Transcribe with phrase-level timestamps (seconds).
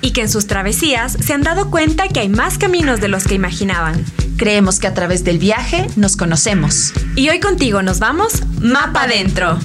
[0.00, 3.24] Y que en sus travesías se han dado cuenta que hay más caminos de los
[3.24, 4.04] que imaginaban.
[4.36, 6.92] Creemos que a través del viaje nos conocemos.
[7.16, 9.58] Y hoy contigo nos vamos Mapa Adentro.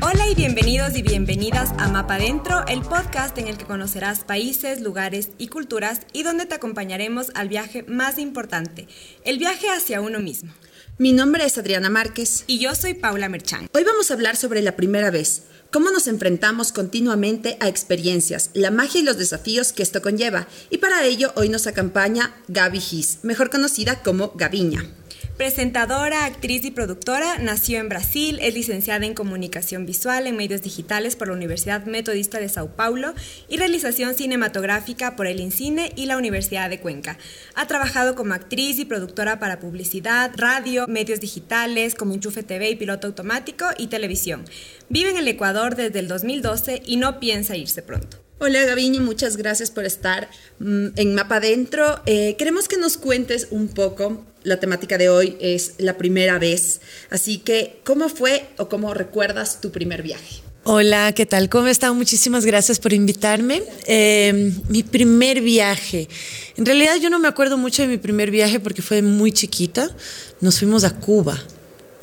[0.00, 4.80] Hola y bienvenidos y bienvenidas a Mapa Adentro, el podcast en el que conocerás países,
[4.80, 8.88] lugares y culturas y donde te acompañaremos al viaje más importante,
[9.24, 10.52] el viaje hacia uno mismo.
[10.98, 12.44] Mi nombre es Adriana Márquez.
[12.46, 13.68] Y yo soy Paula Merchán.
[13.72, 18.70] Hoy vamos a hablar sobre la primera vez, cómo nos enfrentamos continuamente a experiencias, la
[18.70, 20.46] magia y los desafíos que esto conlleva.
[20.70, 24.84] Y para ello hoy nos acompaña Gaby Gis, mejor conocida como Gaviña.
[25.42, 31.16] Presentadora, actriz y productora, nació en Brasil, es licenciada en Comunicación Visual en Medios Digitales
[31.16, 33.12] por la Universidad Metodista de Sao Paulo
[33.48, 37.18] y realización cinematográfica por el INCINE y la Universidad de Cuenca.
[37.56, 42.76] Ha trabajado como actriz y productora para publicidad, radio, medios digitales, como Enchufe TV y
[42.76, 44.44] Piloto Automático y televisión.
[44.90, 48.22] Vive en el Ecuador desde el 2012 y no piensa irse pronto.
[48.38, 52.00] Hola Gaviña, muchas gracias por estar mm, en Mapa Adentro.
[52.06, 56.80] Eh, queremos que nos cuentes un poco, la temática de hoy es la primera vez,
[57.10, 60.42] así que ¿cómo fue o cómo recuerdas tu primer viaje?
[60.64, 61.48] Hola, ¿qué tal?
[61.48, 61.96] ¿Cómo están?
[61.96, 63.64] Muchísimas gracias por invitarme.
[63.86, 66.08] Eh, mi primer viaje.
[66.56, 69.90] En realidad yo no me acuerdo mucho de mi primer viaje porque fue muy chiquita.
[70.40, 71.36] Nos fuimos a Cuba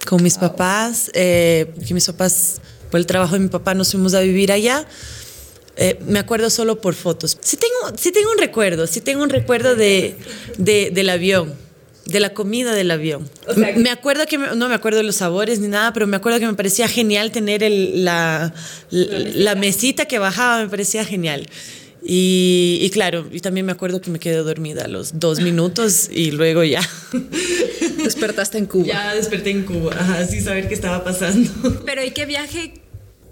[0.05, 2.59] con mis papás, eh, porque mis papás,
[2.91, 4.85] por el trabajo de mi papá, nos fuimos a vivir allá.
[5.77, 7.37] Eh, me acuerdo solo por fotos.
[7.39, 10.17] Sí tengo, sí tengo un recuerdo, sí tengo un recuerdo de,
[10.57, 11.53] de- del avión,
[12.09, 13.29] de la comida del avión.
[13.55, 16.17] me, me acuerdo que, me- no me acuerdo de los sabores ni nada, pero me
[16.17, 18.53] acuerdo que me parecía genial tener el- la,
[18.89, 21.47] la, la mesita que bajaba, me parecía genial.
[22.01, 26.09] Y, y claro, y también me acuerdo que me quedé dormida a los dos minutos
[26.09, 26.81] y luego ya.
[28.03, 28.85] Despertaste en Cuba.
[28.85, 31.51] Ya desperté en Cuba, ajá, sin saber qué estaba pasando.
[31.85, 32.73] Pero ¿y qué viaje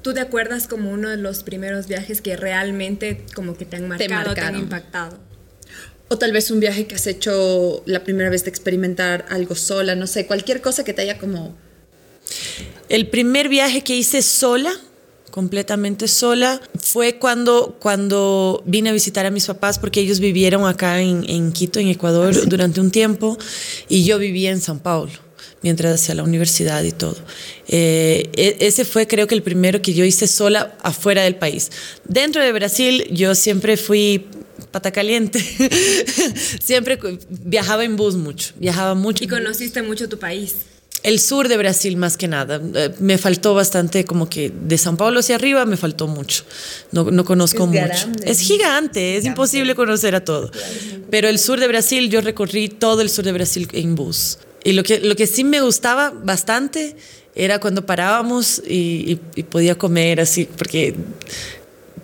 [0.02, 3.88] tú te acuerdas como uno de los primeros viajes que realmente como que te han
[3.88, 5.18] marcado, te, han impactado?
[6.10, 9.96] O tal vez un viaje que has hecho la primera vez de experimentar algo sola,
[9.96, 11.56] no sé, cualquier cosa que te haya como...
[12.90, 14.72] El primer viaje que hice sola,
[15.32, 21.02] completamente sola, fue cuando, cuando vine a visitar a mis papás porque ellos vivieron acá
[21.02, 23.38] en, en Quito, en Ecuador, durante un tiempo
[23.90, 25.12] y yo vivía en San Paulo
[25.62, 27.18] mientras hacía la universidad y todo.
[27.68, 31.72] Eh, e- ese fue creo que el primero que yo hice sola afuera del país.
[32.06, 34.26] Dentro de Brasil yo siempre fui
[34.72, 35.40] pata caliente,
[36.64, 39.24] siempre viajaba en bus mucho, viajaba mucho.
[39.24, 40.56] Y conociste mucho tu país.
[41.04, 42.60] El sur de Brasil más que nada.
[42.74, 46.44] Eh, me faltó bastante, como que de San Paulo hacia arriba me faltó mucho.
[46.92, 47.82] No, no conozco Es mucho.
[47.86, 48.30] grande.
[48.32, 50.52] Es gigante, es imposible conocer a todo.
[51.10, 54.40] Pero el sur de Brasil, yo recorrí todo el sur de Brasil en bus.
[54.64, 56.96] Y lo que, lo que sí me gustaba bastante
[57.36, 60.96] era cuando parábamos y, y- y podía comer así, porque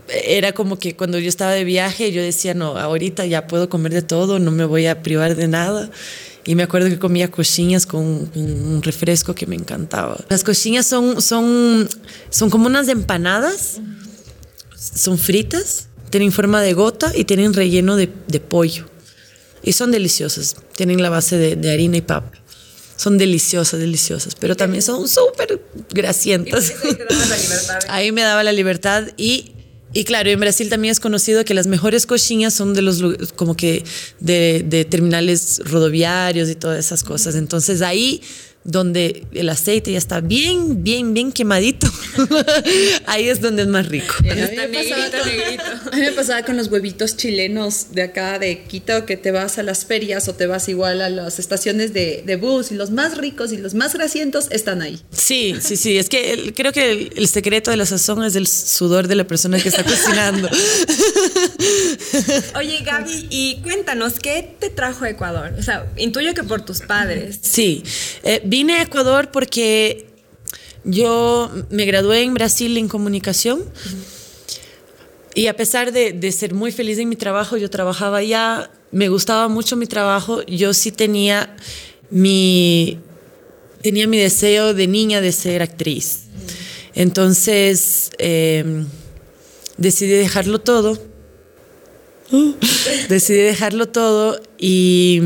[0.10, 3.94] era como que cuando yo estaba de viaje yo decía, no, ahorita ya puedo comer
[3.94, 5.90] de todo, no me voy a privar de nada.
[6.46, 10.20] Y me acuerdo que comía coxinhas con un refresco que me encantaba.
[10.28, 11.88] Las coxinhas son, son,
[12.30, 13.80] son como unas empanadas,
[14.76, 18.86] son fritas, tienen forma de gota y tienen relleno de, de pollo.
[19.64, 22.32] Y son deliciosas, tienen la base de, de harina y papa.
[22.98, 26.74] Son deliciosas, deliciosas, pero también son súper grasientas.
[27.88, 29.54] Ahí me daba la libertad y,
[29.94, 33.04] y claro, en Brasil también es conocido que las mejores coxinhas son de los
[33.36, 33.84] como que
[34.20, 37.36] de terminales rodoviarios y todas esas cosas.
[37.36, 38.22] Entonces ahí
[38.66, 41.88] donde el aceite ya está bien, bien, bien quemadito,
[43.06, 44.14] ahí es donde es más rico.
[44.20, 45.06] A mí, me pasaba,
[45.92, 49.58] a mí me pasaba con los huevitos chilenos de acá de Quito, que te vas
[49.58, 52.92] a las ferias o te vas igual a las estaciones de, de bus y los
[52.92, 55.00] más ricos y los más grasientos están ahí.
[55.12, 55.98] Sí, sí, sí.
[55.98, 59.16] Es que el- creo que el, el secreto de la sazón es el sudor de
[59.16, 60.50] la persona que está cocinando.
[62.56, 65.54] Oye, Gaby, y cuéntanos, ¿qué te trajo a Ecuador?
[65.58, 67.40] O sea, intuyo que por tus padres.
[67.42, 67.84] Sí,
[68.24, 70.06] Eh, vine a Ecuador porque
[70.84, 73.64] yo me gradué en Brasil en comunicación
[75.34, 79.10] y a pesar de, de ser muy feliz en mi trabajo, yo trabajaba allá, me
[79.10, 81.58] gustaba mucho mi trabajo, yo sí tenía
[82.12, 83.00] mi,
[83.82, 86.26] tenía mi deseo de niña de ser actriz.
[86.94, 88.86] Entonces eh,
[89.78, 91.00] decidí dejarlo todo
[93.10, 95.18] decidí dejarlo todo y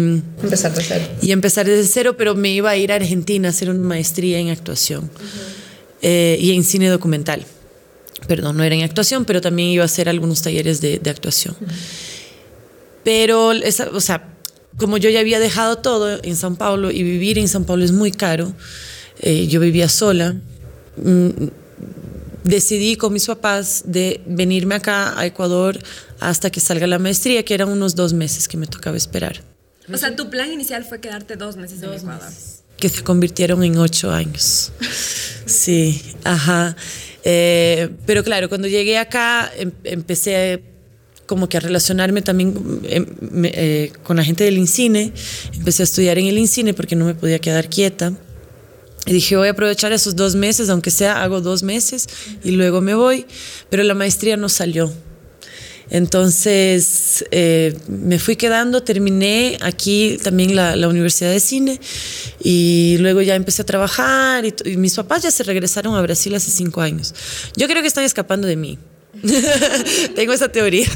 [0.42, 1.06] empezar de cero.
[1.22, 4.40] Y empezar desde cero, pero me iba a ir a Argentina a hacer una maestría
[4.40, 5.12] en actuación
[6.02, 7.46] eh, y en cine documental.
[8.28, 11.56] Perdón, no era en actuación, pero también iba a hacer algunos talleres de, de actuación.
[13.04, 14.28] Pero, esa, o sea,
[14.76, 17.92] como yo ya había dejado todo en San Paulo y vivir en San Paulo es
[17.92, 18.54] muy caro,
[19.20, 20.36] eh, yo vivía sola.
[20.96, 21.30] Mm,
[22.48, 25.78] decidí con mis papás de venirme acá a Ecuador
[26.20, 29.44] hasta que salga la maestría, que eran unos dos meses que me tocaba esperar.
[29.92, 32.32] O sea, tu plan inicial fue quedarte dos meses en Ecuador.
[32.78, 34.72] Que se convirtieron en ocho años.
[35.48, 36.76] Sí, ajá.
[37.24, 40.62] Eh, pero claro, cuando llegué acá em, empecé
[41.26, 43.06] como que a relacionarme también em,
[43.46, 45.14] eh, con la gente del INCINE.
[45.54, 48.12] Empecé a estudiar en el INCINE porque no me podía quedar quieta.
[49.08, 52.08] Y dije, voy a aprovechar esos dos meses, aunque sea hago dos meses
[52.44, 53.26] y luego me voy.
[53.70, 54.92] Pero la maestría no salió.
[55.90, 61.80] Entonces eh, me fui quedando, terminé aquí también la, la, Universidad de Cine
[62.44, 66.36] y luego ya empecé a trabajar y, y, mis papás ya se regresaron a Brasil
[66.36, 67.16] hace cinco años.
[67.56, 68.78] Yo creo que están escapando de mí.
[70.16, 70.88] Tengo esa teoría.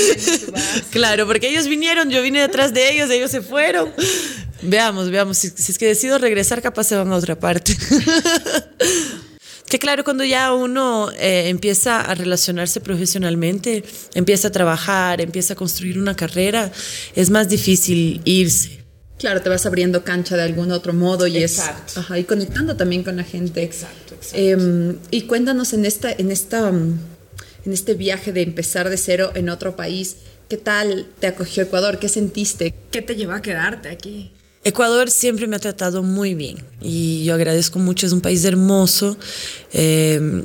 [0.90, 3.92] claro, porque ellos vinieron, yo vine detrás de ellos, ellos se fueron.
[4.62, 7.76] Veamos, veamos, si, si es que decido regresar, capaz se van a otra parte.
[9.70, 13.84] Que claro, cuando ya uno eh, empieza a relacionarse profesionalmente,
[14.14, 16.72] empieza a trabajar, empieza a construir una carrera,
[17.14, 18.80] es más difícil irse.
[19.16, 21.84] Claro, te vas abriendo cancha de algún otro modo y exacto.
[21.86, 23.62] es ajá, y conectando también con la gente.
[23.62, 24.36] Exacto, exacto.
[24.36, 29.50] Eh, y cuéntanos en esta, en esta, en este viaje de empezar de cero en
[29.50, 30.16] otro país,
[30.48, 32.00] ¿qué tal te acogió Ecuador?
[32.00, 32.74] ¿Qué sentiste?
[32.90, 34.32] ¿Qué te llevó a quedarte aquí?
[34.62, 39.16] Ecuador siempre me ha tratado muy bien y yo agradezco mucho, es un país hermoso,
[39.72, 40.44] eh,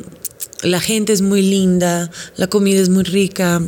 [0.63, 3.61] la gente es muy linda, la comida es muy rica,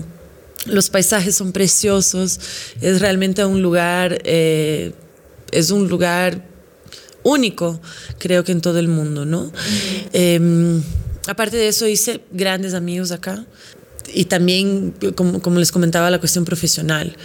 [0.65, 2.39] los paisajes son preciosos,
[2.79, 4.93] es realmente un lugar, eh,
[5.51, 6.45] es un lugar
[7.23, 7.81] único,
[8.17, 9.51] creo que en todo el mundo, ¿no?
[10.13, 10.81] Eh,
[11.27, 13.45] aparte de eso hice grandes amigos acá
[14.13, 17.17] y también, como les comentaba, la cuestión profesional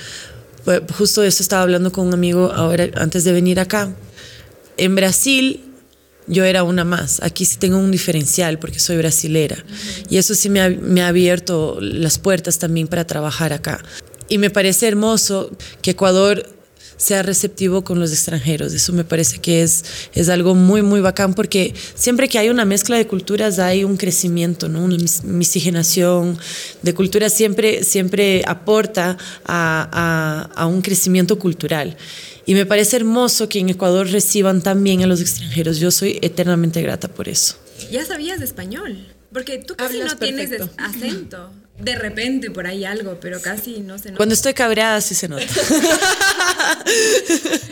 [0.96, 3.94] justo eso estaba hablando con un amigo ahora antes de venir acá.
[4.76, 5.60] En Brasil
[6.26, 7.22] yo era una más.
[7.22, 9.64] Aquí sí tengo un diferencial porque soy brasilera.
[10.08, 13.82] Y eso sí me ha abierto las puertas también para trabajar acá.
[14.28, 15.50] Y me parece hermoso
[15.82, 16.48] que Ecuador
[17.02, 18.72] sea receptivo con los extranjeros.
[18.72, 19.84] Eso me parece que es,
[20.14, 23.96] es algo muy, muy bacán porque siempre que hay una mezcla de culturas hay un
[23.96, 24.84] crecimiento, ¿no?
[24.84, 26.38] una miscigenación
[26.82, 31.96] de culturas siempre, siempre aporta a, a, a un crecimiento cultural.
[32.46, 35.78] Y me parece hermoso que en Ecuador reciban también a los extranjeros.
[35.78, 37.56] Yo soy eternamente grata por eso.
[37.90, 39.06] ¿Ya sabías de español?
[39.32, 40.74] Porque tú casi Hablas no tienes perfecto.
[40.76, 41.50] acento.
[41.82, 44.16] De repente por ahí algo, pero casi no se nota.
[44.18, 45.44] Cuando estoy cabreada sí se nota.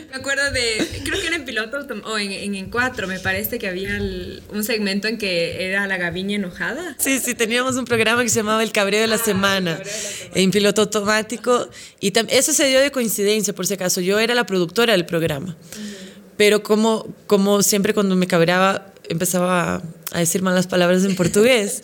[0.09, 3.57] me acuerdo de, creo que era en piloto o en, en, en cuatro, me parece
[3.57, 6.97] que había el, un segmento en que era la gaviña enojada.
[6.99, 9.85] Sí, sí, teníamos un programa que se llamaba El Cabreo de la, ah, semana, de
[9.85, 11.69] la semana, en piloto automático.
[12.01, 14.01] Y eso se dio de coincidencia, por si acaso.
[14.01, 15.55] Yo era la productora del programa.
[15.55, 15.95] Uh -huh.
[16.35, 19.81] Pero como, como siempre cuando me cabreaba empezaba a,
[20.11, 21.81] a decir malas palabras en portugués.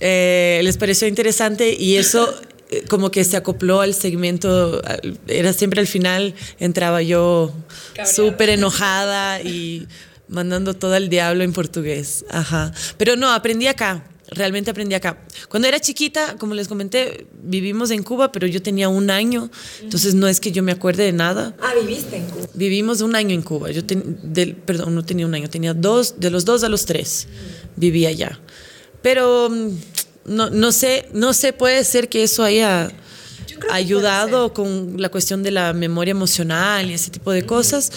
[0.00, 2.34] Eh, les pareció interesante y eso
[2.70, 4.82] eh, como que se acopló al segmento,
[5.28, 7.54] era siempre al final, entraba yo
[8.04, 9.86] súper enojada y
[10.28, 12.24] mandando todo al diablo en portugués.
[12.30, 12.72] Ajá.
[12.96, 15.18] Pero no, aprendí acá, realmente aprendí acá.
[15.48, 19.50] Cuando era chiquita, como les comenté, vivimos en Cuba, pero yo tenía un año,
[19.82, 21.54] entonces no es que yo me acuerde de nada.
[21.60, 22.46] Ah, viviste en Cuba.
[22.54, 23.70] Vivimos un año en Cuba.
[23.70, 26.84] Yo ten, del, perdón, no tenía un año, tenía dos, de los dos a los
[26.86, 27.28] tres,
[27.76, 28.40] vivía allá.
[29.02, 29.50] Pero
[30.24, 32.90] no, no sé, no sé, puede ser que eso haya
[33.70, 37.92] ayudado con la cuestión de la memoria emocional y ese tipo de cosas.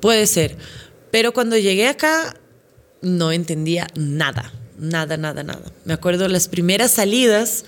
[0.00, 0.56] Puede ser.
[1.10, 2.36] Pero cuando llegué acá,
[3.02, 5.72] no entendía nada, nada, nada, nada.
[5.84, 7.64] Me acuerdo las primeras salidas,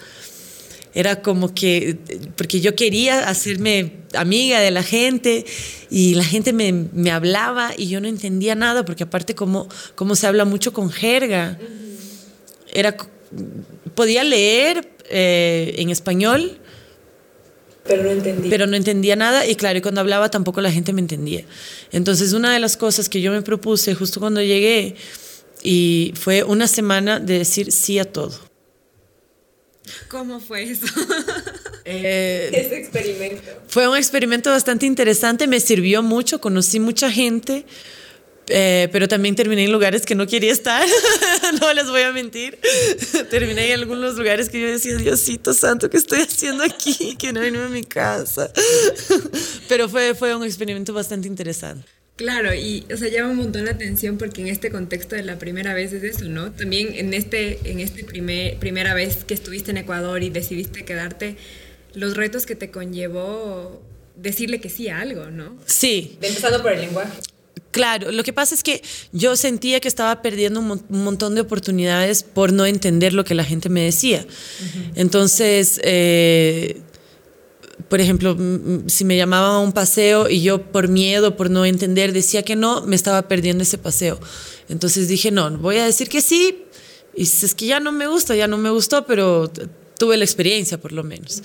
[0.92, 1.98] era como que,
[2.36, 5.46] porque yo quería hacerme amiga de la gente
[5.88, 10.16] y la gente me, me hablaba y yo no entendía nada, porque aparte como, como
[10.16, 11.58] se habla mucho con jerga
[12.72, 12.96] era
[13.94, 16.58] podía leer eh, en español
[17.84, 18.50] pero no entendía.
[18.50, 19.46] pero no entendía nada.
[19.46, 21.44] Y claro y cuando hablaba tampoco la gente me entendía.
[21.92, 24.96] Entonces una de las cosas que yo me propuse justo cuando llegué
[25.62, 28.38] y fue una semana de decir sí a todo.
[30.08, 30.86] ¿Cómo fue eso?
[31.86, 33.42] Eh, Ese experimento.
[33.66, 37.64] Fue un experimento bastante interesante, me sirvió mucho, conocí mucha gente,
[38.52, 40.84] Eh, pero también terminé en lugares que no quería estar,
[41.60, 42.58] no les voy a mentir.
[43.30, 47.16] terminé en algunos lugares que yo decía, Diosito Santo, ¿qué estoy haciendo aquí?
[47.16, 48.52] Que no vino a mi casa.
[49.68, 51.86] pero fue, fue un experimento bastante interesante.
[52.16, 55.38] Claro, y o sea, llama un montón la atención porque en este contexto de la
[55.38, 56.52] primera vez es eso, ¿no?
[56.52, 61.36] También en este, en este primer, primera vez que estuviste en Ecuador y decidiste quedarte,
[61.94, 63.80] los retos que te conllevó
[64.16, 65.56] decirle que sí a algo, ¿no?
[65.64, 66.18] Sí.
[66.20, 67.10] Empezando por el lenguaje.
[67.70, 72.24] Claro, lo que pasa es que yo sentía que estaba perdiendo un, montón de oportunidades
[72.24, 74.26] por no entender lo que la gente me decía.
[74.96, 76.80] Entonces, eh,
[77.88, 78.36] por ejemplo,
[78.86, 82.56] si me llamaban a un paseo y yo por miedo, por no entender, decía que
[82.56, 84.18] no, me estaba perdiendo ese paseo.
[84.68, 86.64] Entonces dije, no, voy a decir que sí.
[87.14, 89.50] Y si es que ya no me gusta, ya no me gustó, pero
[89.98, 91.42] tuve la experiencia por lo menos.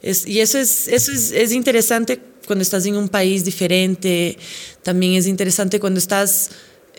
[0.00, 4.38] es, y eso, es, eso es, es interesante cuando estás en un país diferente,
[4.82, 6.50] también es interesante cuando estás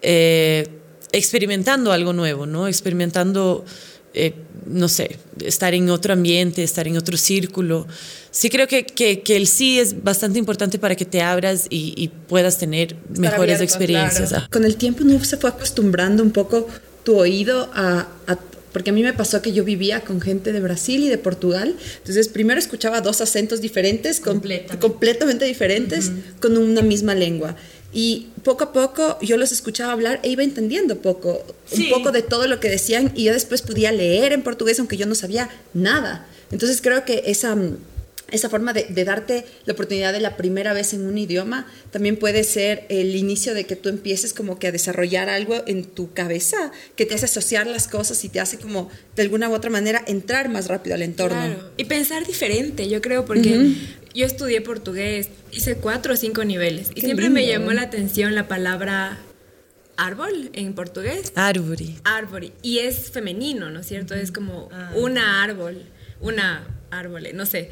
[0.02, 0.68] eh,
[1.12, 2.68] experimentando algo nuevo, ¿no?
[2.68, 3.66] Experimentando,
[4.14, 4.34] eh,
[4.66, 7.88] no sé, estar en otro ambiente, estar en otro círculo.
[8.32, 11.94] Sí creo que, que, que el sí es bastante importante para que te abras y,
[11.98, 14.34] y puedas tener mejores experiencias.
[14.50, 16.68] Con el tiempo no se fue acostumbrando un poco
[17.04, 18.36] tu oído a, a
[18.72, 21.76] porque a mí me pasó que yo vivía con gente de Brasil y de Portugal,
[21.98, 27.56] entonces primero escuchaba dos acentos diferentes, completamente diferentes, con una misma lengua.
[27.94, 32.22] Y poco a poco yo los escuchaba hablar e iba entendiendo poco, un poco de
[32.22, 35.50] todo lo que decían y yo después podía leer en portugués aunque yo no sabía
[35.74, 36.28] nada.
[36.52, 37.58] Entonces creo que esa
[38.32, 42.44] esa forma de, darte la oportunidad de la primera vez en un idioma también puede
[42.44, 46.72] ser el inicio de que tú empieces como que a desarrollar algo en tu cabeza
[46.96, 50.04] que te hace asociar las cosas y te hace como de alguna u otra manera
[50.08, 51.38] entrar más rápido al entorno.
[51.38, 51.72] Claro.
[51.78, 53.74] Y pensar diferente, yo creo, porque
[54.14, 58.48] yo estudié portugués, hice cuatro o cinco niveles y siempre me llamó la atención la
[58.48, 59.20] palabra
[59.96, 61.32] árbol en portugués.
[61.36, 61.78] Árbol.
[62.04, 62.52] Árbol.
[62.62, 64.16] Y es femenino, ¿no es cierto?
[64.16, 64.92] Es como ah.
[64.96, 65.86] una árbol,
[66.20, 67.70] una árboles, no sé.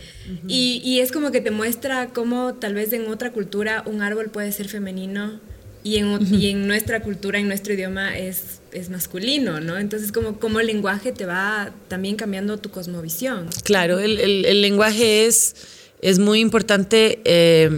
[0.47, 4.29] y, y, es como que te muestra cómo tal vez en otra cultura un árbol
[4.29, 5.39] puede ser femenino
[5.85, 9.77] y en, y en nuestra cultura, en nuestro idioma es, es masculino, ¿no?
[9.77, 13.47] Entonces como, como el lenguaje te va también cambiando tu cosmovisión.
[13.63, 15.55] Claro, el, el, el lenguaje es,
[16.01, 17.69] es muy importante eh,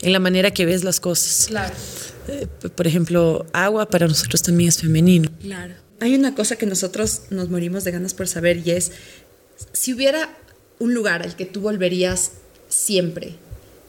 [0.00, 1.48] en la manera que ves las cosas.
[1.48, 1.74] Claro.
[2.28, 5.30] Eh, por ejemplo, agua para nosotros también es femenino.
[5.42, 5.74] Claro.
[6.00, 8.92] Hay una cosa que nosotros nos morimos de ganas por saber y es,
[9.72, 10.30] si hubiera
[10.80, 12.32] un lugar al que tú volverías
[12.68, 13.36] siempre?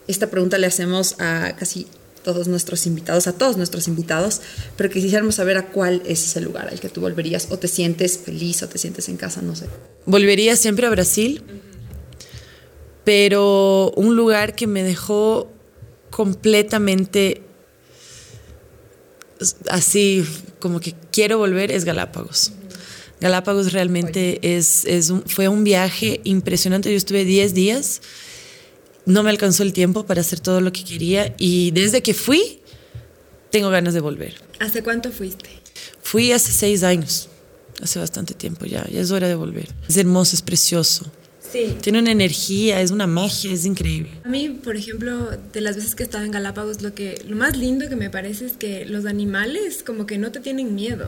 [0.07, 1.87] Esta pregunta le hacemos a casi
[2.23, 4.41] todos nuestros invitados, a todos nuestros invitados,
[4.77, 8.19] pero quisiéramos saber a cuál es ese lugar al que tú volverías o te sientes
[8.19, 9.65] feliz o te sientes en casa, no sé.
[10.05, 11.41] Volvería siempre a Brasil,
[13.03, 15.49] pero un lugar que me dejó
[16.11, 17.41] completamente
[19.69, 20.23] así
[20.59, 22.51] como que quiero volver es Galápagos.
[23.21, 26.89] Galápagos realmente es, es fue un viaje impresionante.
[26.89, 28.01] Yo estuve 10 días,
[29.05, 32.59] no me alcanzó el tiempo para hacer todo lo que quería y desde que fui,
[33.51, 34.33] tengo ganas de volver.
[34.59, 35.49] ¿Hace cuánto fuiste?
[36.01, 37.29] Fui hace seis años,
[37.81, 39.69] hace bastante tiempo ya, ya es hora de volver.
[39.87, 41.05] Es hermoso, es precioso.
[41.81, 44.09] Tiene una energía, es una magia, es increíble.
[44.23, 47.35] A mí, por ejemplo, de las veces que he estado en Galápagos, lo, que, lo
[47.35, 51.07] más lindo que me parece es que los animales como que no te tienen miedo.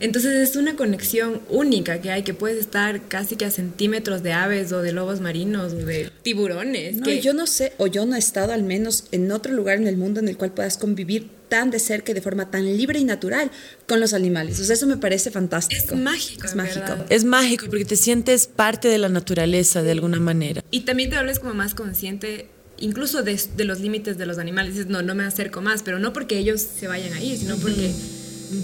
[0.00, 4.32] Entonces es una conexión única que hay, que puedes estar casi que a centímetros de
[4.32, 6.96] aves o de lobos marinos o de tiburones.
[6.96, 9.86] No, yo no sé, o yo no he estado al menos en otro lugar en
[9.86, 12.98] el mundo en el cual puedas convivir tan de cerca y de forma tan libre
[12.98, 13.50] y natural
[13.86, 14.58] con los animales.
[14.58, 15.94] O sea, eso me parece fantástico.
[15.94, 16.46] Es mágico.
[16.46, 17.04] Es mágico.
[17.10, 20.64] Es mágico porque te sientes parte de la naturaleza de alguna manera.
[20.70, 24.76] Y también te hables como más consciente incluso de, de los límites de los animales.
[24.76, 27.92] Dices, no, no me acerco más, pero no porque ellos se vayan ahí, sino porque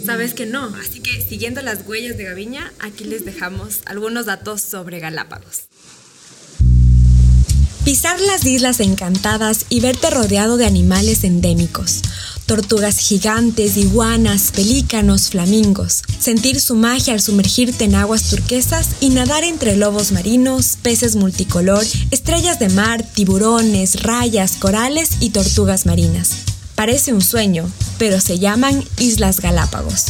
[0.07, 0.75] sabes que no.
[0.83, 5.64] Así que siguiendo las huellas de Gaviña, aquí les dejamos algunos datos sobre Galápagos.
[7.85, 12.00] Pisar las islas encantadas y verte rodeado de animales endémicos
[12.48, 16.02] tortugas gigantes, iguanas, pelícanos, flamingos.
[16.18, 21.84] Sentir su magia al sumergirte en aguas turquesas y nadar entre lobos marinos, peces multicolor,
[22.10, 26.30] estrellas de mar, tiburones, rayas, corales y tortugas marinas.
[26.74, 30.06] Parece un sueño, pero se llaman Islas Galápagos.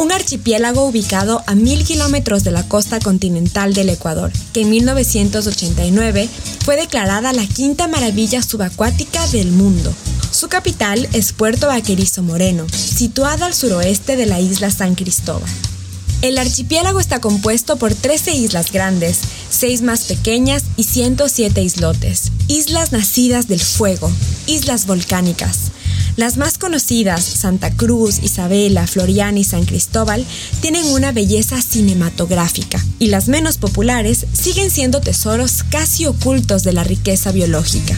[0.00, 6.28] Un archipiélago ubicado a mil kilómetros de la costa continental del Ecuador, que en 1989
[6.64, 9.94] fue declarada la quinta maravilla subacuática del mundo
[10.30, 15.50] su capital es Puerto Vaquerizo Moreno, situada al suroeste de la isla San Cristóbal.
[16.22, 19.18] El archipiélago está compuesto por 13 islas grandes,
[19.50, 22.30] 6 más pequeñas y 107 islotes.
[22.46, 24.10] Islas nacidas del fuego,
[24.46, 25.72] islas volcánicas.
[26.16, 30.26] Las más conocidas, Santa Cruz, Isabela, Floriana y San Cristóbal,
[30.60, 36.84] tienen una belleza cinematográfica y las menos populares siguen siendo tesoros casi ocultos de la
[36.84, 37.96] riqueza biológica.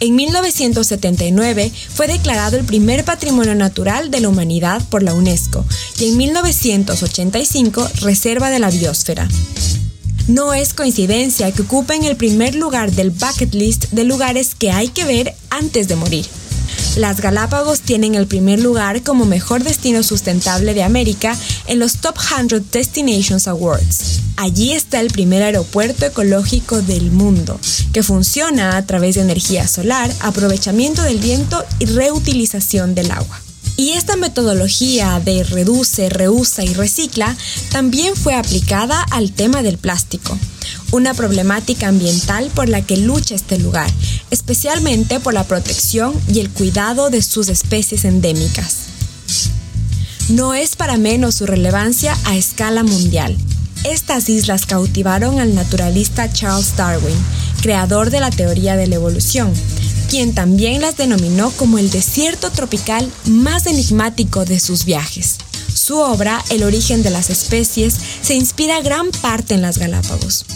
[0.00, 5.64] En 1979 fue declarado el primer patrimonio natural de la humanidad por la UNESCO
[5.98, 9.28] y en 1985 Reserva de la Biosfera.
[10.26, 14.88] No es coincidencia que ocupen el primer lugar del bucket list de lugares que hay
[14.88, 16.26] que ver antes de morir.
[16.96, 21.36] Las Galápagos tienen el primer lugar como mejor destino sustentable de América
[21.66, 24.20] en los Top 100 Destinations Awards.
[24.36, 27.58] Allí está el primer aeropuerto ecológico del mundo,
[27.92, 33.43] que funciona a través de energía solar, aprovechamiento del viento y reutilización del agua.
[33.76, 37.36] Y esta metodología de reduce, reusa y recicla
[37.70, 40.38] también fue aplicada al tema del plástico
[40.94, 43.90] una problemática ambiental por la que lucha este lugar,
[44.30, 48.76] especialmente por la protección y el cuidado de sus especies endémicas.
[50.28, 53.36] No es para menos su relevancia a escala mundial.
[53.84, 57.16] Estas islas cautivaron al naturalista Charles Darwin,
[57.60, 59.52] creador de la teoría de la evolución,
[60.14, 65.38] quien también las denominó como el desierto tropical más enigmático de sus viajes.
[65.74, 70.46] Su obra, El origen de las especies, se inspira gran parte en las Galápagos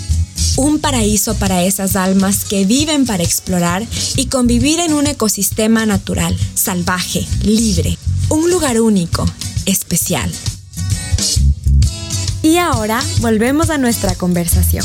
[0.56, 3.84] un paraíso para esas almas que viven para explorar
[4.14, 7.98] y convivir en un ecosistema natural, salvaje, libre,
[8.28, 9.26] un lugar único,
[9.66, 10.30] especial.
[12.42, 14.84] Y ahora volvemos a nuestra conversación.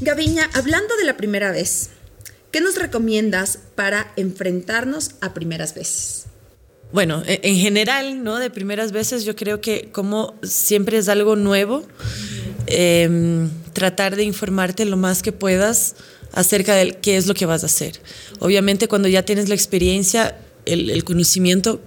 [0.00, 1.90] Gaviña, hablando de la primera vez,
[2.50, 6.26] ¿qué nos recomiendas para enfrentarnos a primeras veces?
[6.92, 8.38] Bueno, e, en general, ¿no?
[8.38, 11.84] De primeras veces yo creo que como siempre es algo nuevo,
[12.66, 15.94] eh, tratar de informarte lo más que puedas
[16.32, 18.00] acerca de qué es lo que vas a hacer.
[18.38, 21.80] Obviamente cuando ya tienes la experiencia, el, conocimiento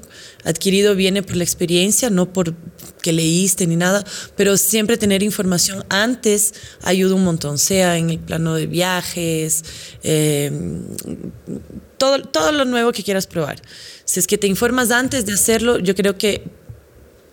[0.44, 2.56] adquirido viene por la experiencia, no por
[3.02, 4.04] que leíste ni nada,
[4.36, 9.64] pero siempre tener información antes ayuda un montón, sea en el plano de viajes,
[10.04, 10.52] eh,
[11.98, 13.62] todo, todo lo nuevo que quieras probar.
[14.06, 16.44] Si es que te informas antes de hacerlo, yo creo que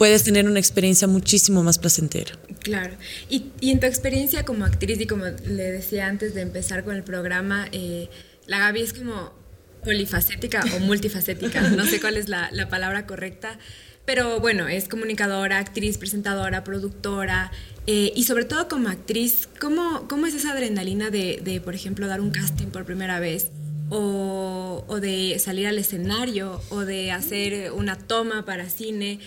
[0.00, 2.32] puedes tener una experiencia muchísimo más placentera.
[2.60, 2.94] Claro.
[3.28, 7.02] Y, en tu experiencia como actriz, y como le decía antes de empezar con el
[7.02, 8.08] programa, eh,
[8.46, 9.39] la Gaby es como
[9.84, 13.58] polifacética o multifacética, no sé cuál es la, la, palabra correcta,
[14.04, 17.52] pero bueno, es comunicadora, actriz, presentadora, productora,
[17.86, 22.06] eh, y sobre todo como actriz, ¿cómo, cómo es esa adrenalina de, de, por ejemplo,
[22.06, 23.50] dar un casting por primera vez?
[23.92, 29.18] O, o de salir al escenario, o de hacer una toma para cine.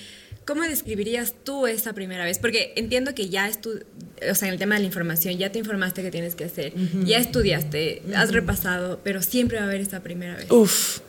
[0.46, 2.38] ¿Cómo describirías tú esa primera vez?
[2.38, 3.80] Porque entiendo que ya estu
[4.30, 6.74] o sea, en el tema de la información, ya te informaste que tienes que hacer,
[7.06, 10.50] ya estudiaste, has repasado, pero siempre va a haber esa primera vez.
[10.50, 11.00] Uf,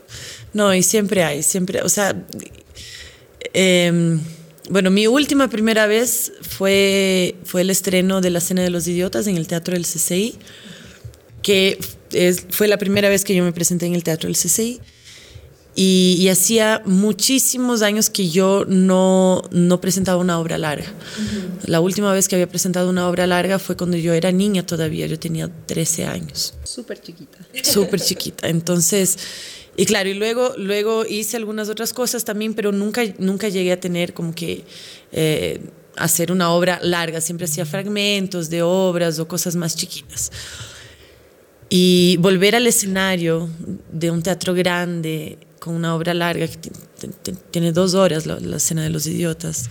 [0.53, 2.15] no, y siempre hay, siempre, o sea,
[3.53, 4.21] em,
[4.71, 9.27] bueno, mi última primera vez fue, fue el estreno de La Cena de los Idiotas
[9.27, 10.35] en el Teatro del CCI,
[11.43, 11.79] que
[12.13, 14.81] es, fue la primera vez que yo me presenté en el Teatro del CCI.
[15.77, 20.87] Y, hacía muchísimos años que yo no, no presentaba una obra larga.
[21.67, 25.07] La última vez que había presentado una obra larga fue cuando yo era niña todavía,
[25.07, 26.55] yo tenía 13 años.
[26.63, 27.39] Súper chiquita.
[27.63, 28.49] Súper chiquita.
[28.49, 29.19] Entonces,
[29.77, 33.81] y claro, y luego, luego hice algunas otras cosas también, pero nunca, nunca llegué a
[33.81, 34.65] tener como que...
[35.11, 35.61] Eh,
[35.97, 40.33] hacer una obra larga, siempre hacía fragmentos de obras o cosas más chiquitas.
[41.69, 43.49] Y volver al escenario
[43.93, 46.71] de un teatro grande con una obra larga que
[47.51, 49.71] tiene dos horas, la, escena de los idiotas.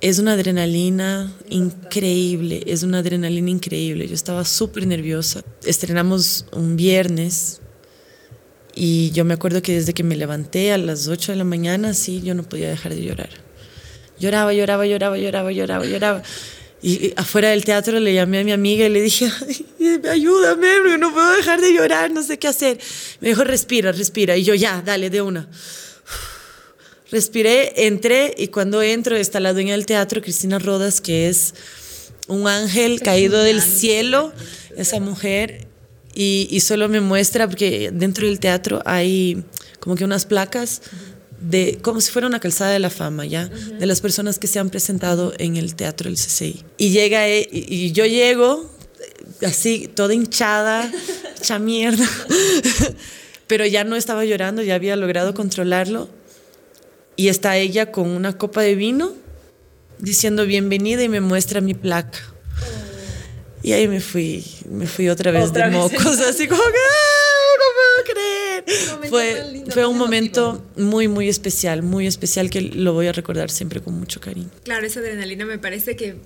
[0.00, 4.08] Es una adrenalina increíble, es una adrenalina increíble.
[4.08, 5.44] Yo estaba súper nerviosa.
[5.64, 7.60] Estrenamos un viernes
[8.74, 11.94] y yo me acuerdo que desde que me levanté a las 8 de la mañana,
[11.94, 13.30] sí, yo no podía dejar de llorar.
[14.18, 16.22] Lloraba, lloraba, lloraba, lloraba, lloraba, lloraba.
[16.82, 19.30] Y afuera del teatro le llamé a mi amiga y le dije,
[20.10, 22.78] ayúdame, porque no puedo dejar de llorar, no sé qué hacer.
[23.20, 24.36] Me dijo, respira, respira.
[24.36, 25.48] Y yo, ya, dale, de una.
[27.10, 31.54] Respiré, entré y cuando entro está la dueña del teatro, Cristina Rodas, que es
[32.28, 34.32] un ángel caído del cielo,
[34.76, 35.66] esa mujer,
[36.14, 39.44] y, y solo me muestra, porque dentro del teatro hay
[39.80, 40.82] como que unas placas
[41.40, 43.46] de como si fuera una calzada de la fama, ¿ya?
[43.46, 46.64] De las personas que se han presentado en el teatro del CCI.
[46.76, 48.70] Y llega e, y, yo llego
[49.46, 50.90] así toda hinchada,
[51.38, 52.06] hecha mierda.
[53.46, 56.08] Pero ya no estaba llorando, ya había logrado controlarlo.
[57.16, 59.12] Y está ella con una copa de vino
[59.98, 62.20] diciendo bienvenida y me muestra mi placa.
[63.62, 67.66] Y ahí me fui, me fui otra vez de mocos, así como que ah, no
[67.74, 68.49] puedo creer.
[69.08, 73.80] fue, fue un momento muy, muy especial, muy especial que lo voy a recordar siempre
[73.80, 74.50] con mucho cariño.
[74.64, 76.16] Claro, esa adrenalina me parece que,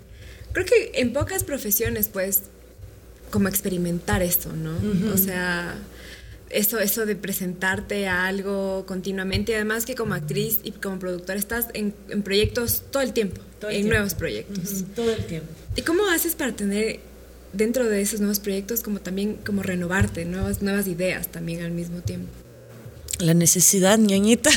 [0.53, 2.43] creo que en pocas profesiones puedes
[3.31, 4.73] como experimentar esto, ¿no?
[5.13, 5.77] O sea,
[6.51, 11.39] eso, eso de presentarte a algo continuamente y además que como actriz y como productora
[11.39, 11.93] estás en,
[12.23, 14.85] proyectos todo el tiempo, en nuevos proyectos.
[14.95, 15.49] todo el tiempo.
[15.75, 17.01] ¿Y cómo haces para tener
[17.55, 22.01] dentro de esos nuevos proyectos como también como renovarte, nuevas, nuevas ideas también al mismo
[22.01, 22.29] tiempo?
[23.21, 24.51] La necesidad, ñañita.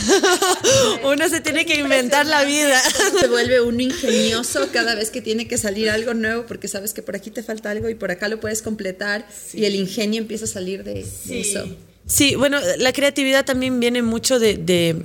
[1.03, 2.81] uno se tiene que inventar la vida.
[3.19, 7.03] Se vuelve uno ingenioso cada vez que tiene que salir algo nuevo porque sabes que
[7.03, 10.45] por aquí te falta algo y por acá lo puedes completar y el ingenio empieza
[10.45, 11.65] a salir de, eso.
[12.07, 15.03] Sí, bueno, la creatividad también viene mucho de,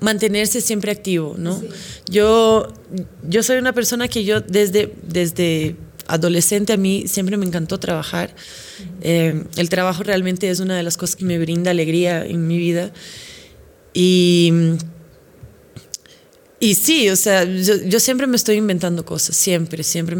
[0.00, 1.60] mantenerse siempre activo, ¿no?
[2.08, 2.72] Yo,
[3.28, 5.74] yo soy una persona que yo desde, desde
[6.08, 8.34] adolescente a mí siempre me encantó trabajar.
[9.02, 12.58] Eh, el trabajo realmente es una de las cosas que me brinda alegría en mi
[12.58, 12.92] vida.
[13.94, 14.52] Y,
[16.60, 20.16] y sí, o sea, yo, siempre me estoy inventando cosas, siempre, siempre.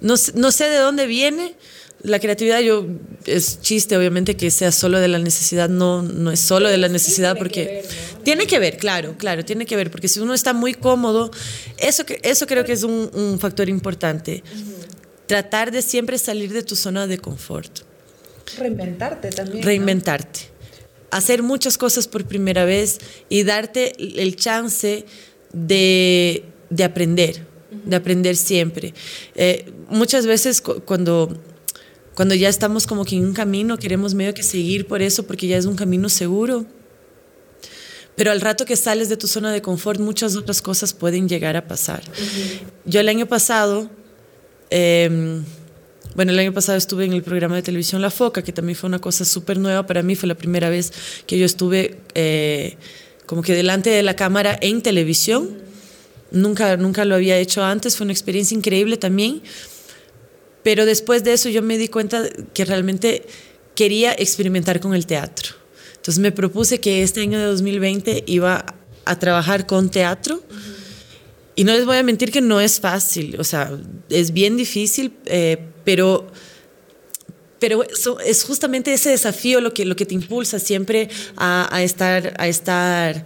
[0.00, 1.54] No, no sé de dónde viene.
[2.02, 2.86] La creatividad, yo,
[3.26, 6.88] es chiste, obviamente, que sea solo de la necesidad, no, no es solo de la
[6.88, 7.84] necesidad, porque
[8.22, 11.30] tiene que ver, claro, claro, tiene que ver, porque si uno está muy cómodo,
[11.76, 14.42] eso, eso creo que es un, un factor importante
[15.30, 17.82] tratar de siempre salir de tu zona de confort.
[18.58, 19.62] Reinventarte también.
[19.62, 20.40] Reinventarte.
[21.12, 25.06] Hacer muchas cosas por primera vez y darte el chance
[25.52, 26.42] de,
[26.82, 28.92] aprender, de aprender siempre.
[29.36, 31.40] Eh, muchas veces cuando,
[32.16, 35.46] cuando ya estamos como que en un camino, queremos medio que seguir por eso porque
[35.46, 36.66] ya es un camino seguro.
[38.16, 41.56] Pero al rato que sales de tu zona de confort, muchas otras cosas pueden llegar
[41.56, 42.02] a pasar.
[42.84, 43.90] Yo el año pasado
[44.70, 45.44] Em,
[46.14, 48.88] bueno, el año pasado estuve en el programa de televisión La Foca, que también fue
[48.88, 50.16] una cosa súper nueva para mí.
[50.16, 50.92] Fue la primera vez
[51.26, 52.76] que yo estuve eh,
[53.26, 55.58] como que delante de la cámara en televisión.
[56.30, 57.96] Nunca, nunca lo había hecho antes.
[57.96, 59.42] Fue una experiencia increíble también.
[60.62, 63.26] Pero después de eso yo me di cuenta que realmente
[63.74, 65.54] quería experimentar con el teatro.
[65.96, 68.64] Entonces me propuse que este año de 2020 iba
[69.04, 70.42] a trabajar con teatro.
[71.56, 73.76] Y no les voy a mentir que no es fácil, o sea,
[74.08, 76.26] es bien difícil, eh, pero,
[77.58, 77.84] pero
[78.24, 83.24] es justamente ese desafío lo que, lo que te impulsa siempre a, estar, a estar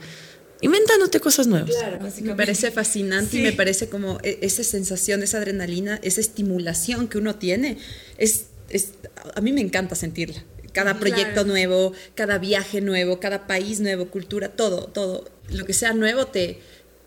[0.62, 1.70] inventándote cosas nuevas.
[1.70, 7.08] Claro, me parece fascinante y me parece como e, esa sensación, esa adrenalina, esa estimulación
[7.08, 7.76] que uno tiene,
[8.16, 8.92] es, es
[9.34, 10.42] a mí me encanta sentirla.
[10.72, 15.30] Cada proyecto nuevo, cada viaje nuevo, cada país nuevo, cultura, todo, todo.
[15.50, 16.58] Lo que sea nuevo te,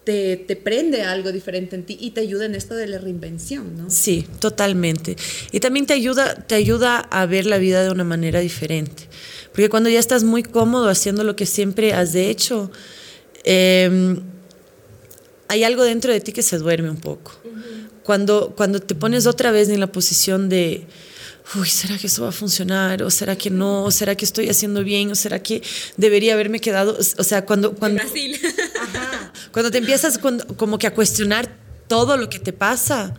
[0.07, 3.89] te, prende algo diferente en ti y te ayuda en esto de la reinvención, ¿no?
[3.89, 5.17] Sí, totalmente.
[5.51, 9.03] Y también te ayuda, te ayuda a ver la vida de una manera diferente.
[9.51, 12.71] Porque cuando ya estás muy cómodo haciendo lo que siempre has hecho,
[13.43, 14.21] em,
[15.49, 17.33] hay algo dentro de ti que se duerme un poco.
[18.03, 20.87] cuando, cuando te pones otra vez en la posición de,
[21.55, 23.03] uy, ¿será que eso va a funcionar?
[23.03, 23.83] ¿O será que no?
[23.83, 25.11] ¿O será que estoy haciendo bien?
[25.11, 25.61] ¿O será que
[25.95, 26.97] debería haberme quedado?
[27.17, 27.73] O sea, cuando...
[27.73, 28.37] cuando Brasil.
[29.51, 31.49] Cuando te empiezas como que a cuestionar
[31.87, 33.15] todo lo que te pasa,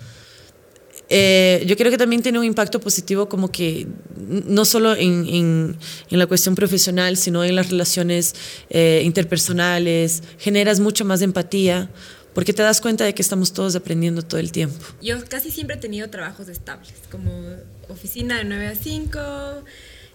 [1.09, 3.87] eh, yo creo que también tiene un impacto positivo como que
[4.17, 5.77] no solo en, en,
[6.11, 8.35] la cuestión profesional, sino en las relaciones
[8.69, 11.91] eh, interpersonales, generas mucho más empatía,
[12.35, 14.85] porque te das cuenta de que estamos todos aprendiendo todo el tiempo.
[15.01, 17.33] Yo casi siempre he tenido trabajos estables, como
[17.89, 19.19] oficina de 9 a 5,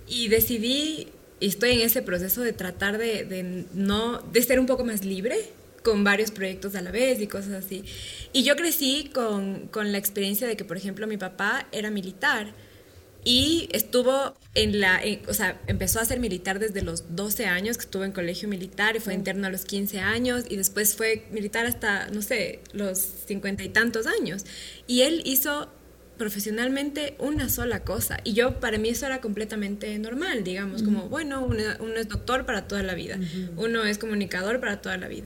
[0.07, 1.09] y decidí,
[1.39, 5.05] y estoy en ese proceso de tratar de, de no, de ser un poco más
[5.05, 5.37] libre
[5.83, 7.83] con varios proyectos a la vez y cosas así.
[8.31, 12.53] Y yo crecí con, con la experiencia de que, por ejemplo, mi papá era militar
[13.25, 17.83] y estuvo en la, o sea, empezó a ser militar desde los 12 años, que
[17.83, 21.65] estuvo en colegio militar y fue interno a los 15 años y después fue militar
[21.65, 24.45] hasta, no sé, los 50 y tantos años.
[24.87, 25.69] Y él hizo
[26.17, 28.19] profesionalmente una sola cosa.
[28.23, 31.59] Y yo, para mí eso era completamente normal, digamos, como, bueno, uno,
[31.95, 33.19] es doctor para toda la vida,
[33.57, 35.25] uno es comunicador para toda la vida.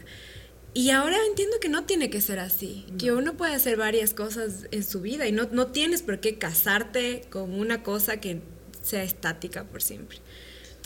[0.73, 4.67] Y ahora entiendo que no tiene que ser así, que uno puede hacer varias cosas
[4.69, 8.41] en su vida y no, no tienes por qué casarte con una cosa que
[8.83, 10.19] sea estática por siempre.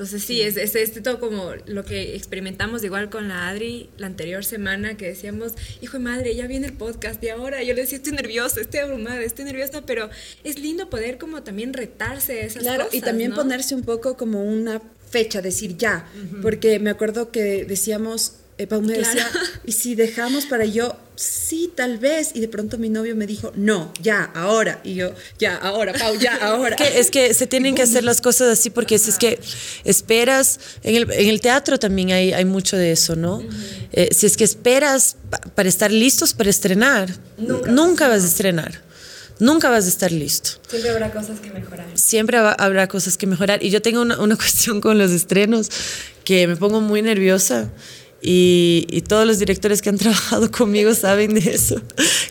[0.01, 4.07] Entonces sí, es, es, es, todo como lo que experimentamos igual con la Adri la
[4.07, 7.81] anterior semana, que decíamos, hijo de madre, ya viene el podcast y ahora yo le
[7.81, 10.09] decía, estoy nerviosa, estoy abrumada, estoy nerviosa, pero
[10.43, 12.97] es lindo poder como también retarse esas claro, cosas.
[12.97, 16.09] y también ponerse un poco como una fecha, decir ya,
[16.41, 19.30] porque me acuerdo que decíamos, eh, me decía,
[19.65, 22.32] y si dejamos para yo sí, tal vez.
[22.34, 24.82] Y de pronto mi novio me dijo, no, ya, ahora.
[24.84, 26.76] Y yo, ya, ahora, Pau, ya, ahora.
[26.76, 29.39] Es que, es que se tienen que hacer las cosas así porque si es que
[29.84, 33.43] esperas, en el, en el teatro también hay, hay, mucho de eso, ¿no?
[33.91, 38.28] Eh, si es que esperas pa, para estar listos para estrenar, nunca, nunca vas a
[38.28, 38.91] estrenar.
[39.39, 40.52] Nunca vas a estar listo.
[40.69, 41.88] Siempre habrá cosas que mejorar.
[41.95, 43.63] Siempre habrá cosas que mejorar.
[43.63, 45.71] Y yo tengo una, una cuestión con los estrenos
[46.24, 47.71] que me pongo muy nerviosa.
[48.23, 51.81] Y, y, todos los directores que han trabajado conmigo saben de eso.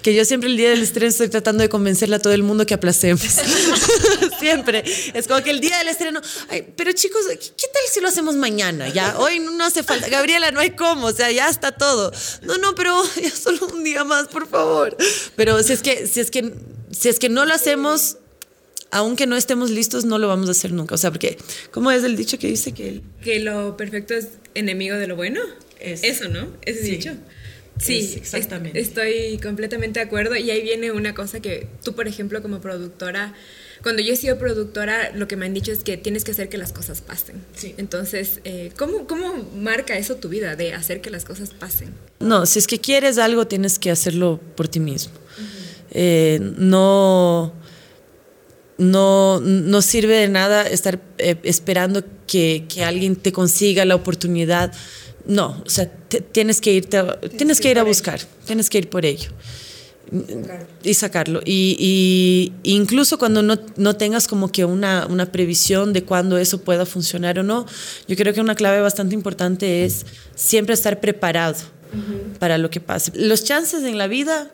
[0.03, 2.65] Que yo siempre el día del estreno estoy tratando de convencerle a todo el mundo
[2.65, 3.23] que aplacemos.
[4.41, 4.85] siempre.
[5.15, 8.37] Es como que el día del estreno, ay, pero chicos, ¿qué tal si lo hacemos
[8.37, 8.89] mañana?
[8.89, 10.09] Ya, hoy no hace falta.
[10.09, 12.13] Gabriela, no hay cómo, o sea, ya está todo.
[12.43, 14.97] No, no, pero ya solo un día más, por favor.
[15.37, 16.55] Pero si es que, si es que,
[16.91, 18.17] si es que no lo hacemos,
[18.91, 20.95] aunque no estemos listos, no lo vamos a hacer nunca.
[20.95, 21.39] O sea, porque,
[21.71, 23.03] ¿cómo es el dicho que dice que...
[23.23, 25.41] Que lo perfecto es enemigo de lo bueno.
[25.81, 26.05] Es.
[26.05, 26.49] Eso, ¿no?
[26.63, 26.91] Ese sí.
[26.93, 27.13] dicho.
[27.79, 28.79] Sí, es exactamente.
[28.79, 30.37] Estoy completamente de acuerdo.
[30.37, 33.35] Y ahí viene una cosa que tú, por ejemplo, como productora,
[33.83, 36.51] cuando yo he sido productora, lo que me han dicho es que tienes que hacer
[36.51, 37.37] que las cosas pasen.
[37.55, 37.75] Sí.
[37.79, 41.95] Entonces, eh, ¿cómo, ¿cómo marca eso tu vida de hacer que las cosas pasen?
[42.19, 45.15] No, si es que quieres algo, tienes que hacerlo por ti mismo.
[45.15, 45.87] Uh -huh.
[45.93, 47.55] eh, no
[48.81, 54.73] no, no sirve de nada estar eh, esperando que, que, alguien te consiga la oportunidad.
[55.31, 55.89] No, o sea,
[56.33, 58.29] tienes que irte, a, tienes, tienes que ir a buscar, ello.
[58.47, 59.31] tienes que ir por ello
[60.83, 61.41] y sacarlo.
[61.45, 61.77] Y,
[62.65, 66.85] y, incluso cuando no, no tengas como que una, una, previsión de cuándo eso pueda
[66.85, 67.65] funcionar o no,
[68.09, 71.59] yo creo que una clave bastante importante es siempre estar preparado
[71.93, 72.39] uh -huh.
[72.39, 73.13] para lo que pase.
[73.15, 74.51] Los chances en la vida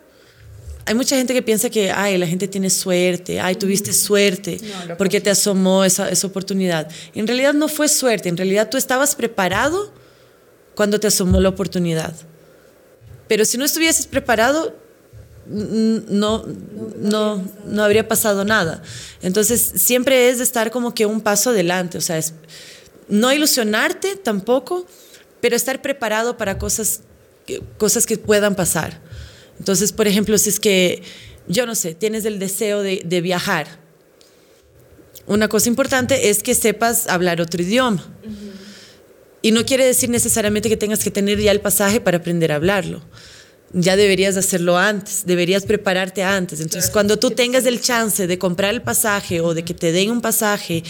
[0.85, 4.95] hay mucha gente que piensa que, ay, la gente tiene suerte, ay, tuviste suerte no,
[4.95, 6.87] porque te asomó esa, esa, oportunidad.
[7.13, 9.91] En realidad no fue suerte, en realidad tú estabas preparado
[10.77, 12.13] cuando te asomó la oportunidad.
[13.27, 14.75] Pero si no estuvieses preparado,
[15.47, 16.45] no,
[16.99, 18.83] no, no habría pasado nada.
[19.23, 22.21] Entonces, siempre es de estar como que un paso adelante, o sea,
[23.09, 24.85] no ilusionarte tampoco,
[25.41, 27.01] pero estar preparado para cosas,
[27.79, 29.01] cosas que puedan pasar.
[29.57, 31.01] Entonces, por ejemplo, si es que,
[31.47, 33.65] yo no sé, tienes el deseo de, de viajar,
[35.25, 38.05] una cosa importante es que sepas hablar otro idioma.
[38.23, 38.66] Uh.
[39.41, 42.55] Y no quiere decir necesariamente que tengas que tener ya el pasaje para aprender a
[42.55, 43.01] hablarlo.
[43.73, 46.59] Ya deberías hacerlo antes, deberías prepararte antes.
[46.59, 49.91] Entonces, claro, cuando tú tengas el chance de comprar el pasaje o de que te
[49.91, 50.83] den un pasaje,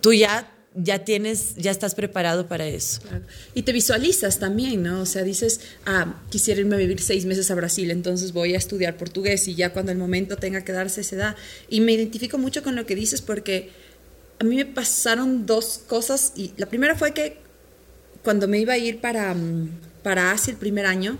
[0.00, 3.00] tú ya ya tienes, ya estás preparado para eso.
[3.02, 3.24] Claro.
[3.54, 5.02] Y te visualizas también, ¿no?
[5.02, 8.58] O sea, dices, ah, quisiera irme a vivir seis meses a Brasil, entonces voy a
[8.58, 11.36] estudiar portugués y ya cuando el momento tenga que darse se da.
[11.68, 13.70] Y me identifico mucho con lo que dices porque
[14.40, 17.43] a mí me pasaron dos cosas y la primera fue que
[18.24, 19.36] cuando me iba a ir para,
[20.02, 21.18] para Asia el primer año,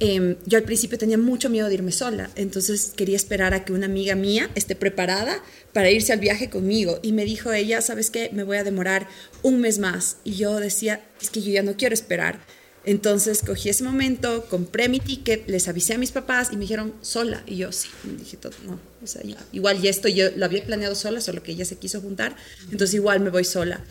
[0.00, 3.72] eh, yo al principio tenía mucho miedo de irme sola, entonces quería esperar a que
[3.72, 6.98] una amiga mía esté preparada para irse al viaje conmigo.
[7.02, 8.30] Y me dijo ella, ¿sabes qué?
[8.32, 9.08] Me voy a demorar
[9.42, 10.18] un mes más.
[10.24, 12.40] Y yo decía, es que yo ya no quiero esperar.
[12.84, 16.94] Entonces cogí ese momento, compré mi ticket, les avisé a mis papás y me dijeron
[17.00, 17.44] sola.
[17.46, 20.64] Y yo sí, me dije todo, no, o sea, igual ya esto yo lo había
[20.64, 22.34] planeado sola, solo que ella se quiso juntar,
[22.72, 23.84] entonces igual me voy sola.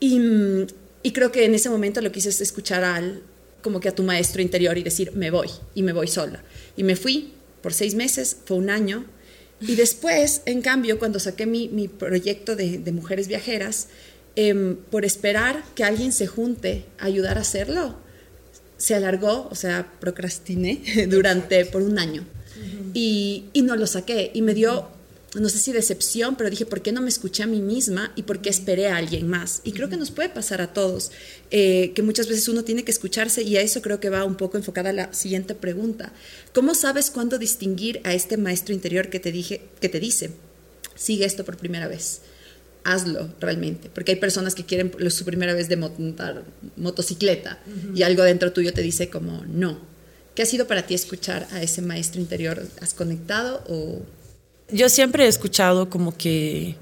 [0.00, 0.20] Y,
[1.06, 3.22] y creo que en ese momento lo quise escuchar al,
[3.62, 6.42] como que a tu maestro interior y decir, me voy, y me voy sola.
[6.76, 9.04] Y me fui por seis meses, fue un año.
[9.60, 13.86] Y después, en cambio, cuando saqué mi, mi proyecto de, de, Mujeres Viajeras,
[14.34, 17.94] eh, por esperar que alguien se junte a ayudar a hacerlo,
[18.76, 22.22] se alargó, o sea, procrastiné durante, por un año.
[22.22, 22.90] Uh -huh.
[22.94, 24.32] y, y, no lo saqué.
[24.34, 24.88] Y me dio
[25.40, 28.22] no sé si decepción, pero dije, ¿por qué no me escuché a mí misma y
[28.22, 29.60] por qué esperé a alguien más?
[29.64, 31.10] Y creo que nos puede pasar a todos,
[31.50, 34.36] eh, que muchas veces uno tiene que escucharse y a eso creo que va un
[34.36, 36.12] poco enfocada la siguiente pregunta.
[36.52, 40.30] ¿Cómo sabes cuándo distinguir a este maestro interior que te, dije, que te dice,
[40.94, 42.22] sigue esto por primera vez?
[42.86, 46.44] hazlo realmente, porque hay personas que quieren su primera vez de montar
[46.76, 47.98] motocicleta uh -huh.
[47.98, 49.80] y algo dentro tuyo te dice como no.
[50.36, 52.62] ¿Qué ha sido para ti escuchar a ese maestro interior?
[52.80, 54.02] ¿Has conectado o
[54.70, 56.76] yo siempre he escuchado como que,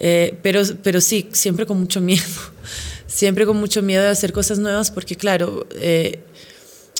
[0.00, 2.24] eh, pero, pero sí, siempre con mucho miedo,
[3.06, 6.20] siempre con mucho miedo de hacer cosas nuevas, porque claro, eh,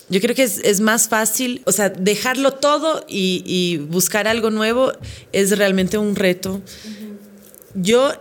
[0.09, 4.51] yo creo que es, es, más fácil, o sea, dejarlo todo y, y, buscar algo
[4.51, 4.92] nuevo
[5.33, 6.53] es realmente un reto.
[6.53, 7.16] Uh -huh.
[7.75, 8.12] Yo,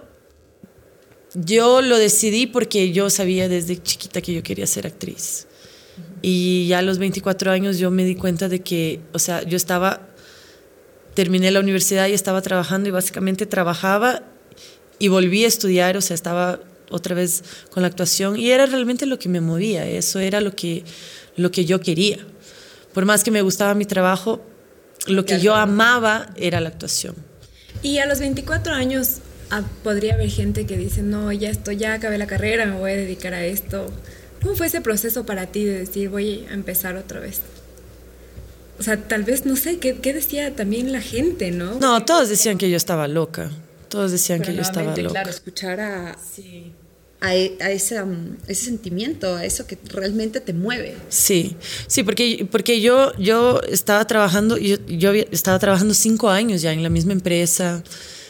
[1.35, 5.45] yo lo decidí porque yo sabía desde chiquita que yo quería ser actriz.
[5.45, 6.19] Uh -huh.
[6.23, 9.55] Y ya a los 24 años yo me di cuenta de que, o sea, yo
[9.55, 10.14] estaba
[11.15, 14.21] terminé la universidad y estaba trabajando y básicamente trabajaba
[14.99, 16.59] y volví a estudiar, o sea, estaba
[16.91, 20.55] otra vez con la actuación y era realmente lo que me movía, eso era lo
[20.55, 20.83] que,
[21.35, 22.19] lo que yo quería.
[22.93, 24.41] por más que me gustaba mi trabajo,
[25.07, 27.15] lo que yo amaba era la actuación.
[27.81, 29.17] Y a los 24 años
[29.49, 32.91] ah, podría haber gente que dice, no, ya estoy, ya acabé la carrera, me voy
[32.91, 33.91] a dedicar a esto.
[34.41, 37.41] ¿Cómo fue ese proceso para ti de decir, voy a empezar otra vez?
[38.79, 41.79] O sea, tal vez, no sé, ¿qué, decía también la gente, no?
[41.79, 43.51] No, todos decían que yo estaba loca.
[43.89, 45.11] Todos decían que yo estaba loca.
[45.11, 46.17] Claro, escuchar a,
[47.21, 48.03] a, e, ese,
[48.47, 50.97] ese, sentimiento, a eso que realmente te mueve.
[51.07, 51.55] Sí,
[51.87, 56.83] sí, porque, porque yo, yo estaba trabajando, yo, yo estaba trabajando cinco años ya en
[56.83, 57.83] la misma empresa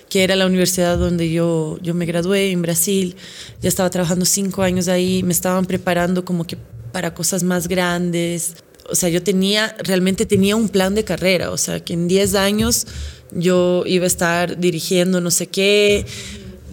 [0.10, 3.16] que era la universidad donde yo, yo me gradué en Brasil.
[3.62, 6.58] Ya estaba trabajando cinco años ahí, me estaban preparando como que
[6.92, 8.56] para cosas más grandes.
[8.90, 12.36] O sea, yo tenía, realmente tenía un plan de carrera, o sea, que en 10
[12.36, 12.88] años
[13.32, 16.06] yo iba a estar dirigiendo no sé qué.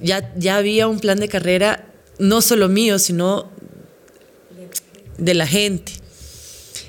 [0.03, 3.51] Ya, ya había un plan de carrera, no solo mío, sino
[5.16, 5.92] de la gente.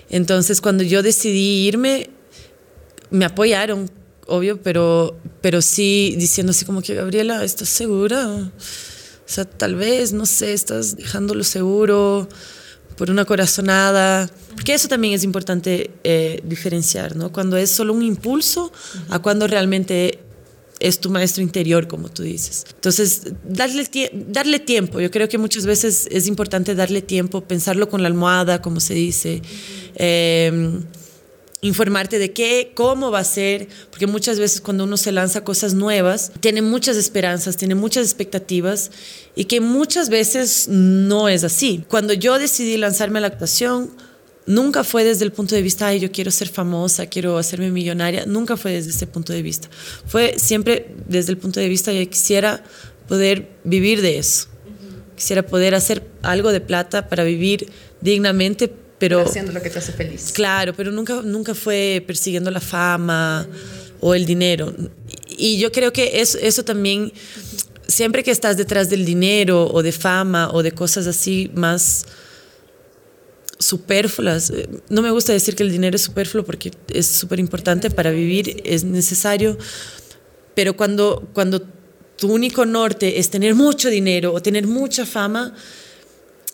[0.10, 2.10] Entonces, cuando yo decidí irme,
[3.10, 3.90] me apoyaron
[4.28, 8.28] obvio, pero, pero sí diciendo así como que, Gabriela, ¿estás segura?
[8.28, 8.52] O
[9.26, 12.28] sea, tal vez, no sé, estás dejándolo seguro
[12.98, 14.30] por una corazonada.
[14.56, 17.32] Porque eso también es importante eh, diferenciar, ¿no?
[17.32, 18.72] Cuando es solo un impulso
[19.10, 20.20] a cuando realmente
[20.80, 22.66] es tu maestro interior, como tú dices.
[22.76, 23.88] Entonces, darle,
[24.28, 25.00] darle tiempo.
[25.00, 28.94] Yo creo que muchas veces es importante darle tiempo, pensarlo con la almohada, como se
[28.94, 29.42] dice
[31.64, 35.74] informarte de qué, cómo va a ser, porque muchas veces cuando uno se lanza cosas
[35.74, 38.92] nuevas, tiene muchas esperanzas, tiene muchas expectativas
[39.34, 41.86] y que muchas veces no es así.
[41.88, 43.92] Cuando yo decidí lanzarme a la actuación,
[44.46, 48.26] nunca fue desde el punto de vista, ay, yo quiero ser famosa, quiero hacerme millonaria,
[48.26, 49.70] nunca fue desde ese punto de vista.
[50.06, 52.64] Fue siempre desde el punto de vista, yo quisiera
[53.08, 54.48] poder vivir de eso.
[55.16, 57.70] Quisiera poder hacer algo de plata para vivir
[58.02, 60.32] dignamente, pero, haciendo lo que te hace feliz.
[60.34, 63.48] Claro, pero nunca, nunca fue persiguiendo la fama
[64.00, 64.74] o el dinero.
[65.28, 67.12] Y yo creo que eso, eso también,
[67.88, 72.06] siempre que estás detrás del dinero o de fama o de cosas así más
[73.64, 77.90] superfluas, eh, no me gusta decir que el dinero es superfluo porque es súper importante
[77.90, 79.58] para vivir, es necesario,
[80.54, 81.62] pero cuando, cuando
[82.18, 85.56] tu único norte es tener mucho dinero o tener mucha fama,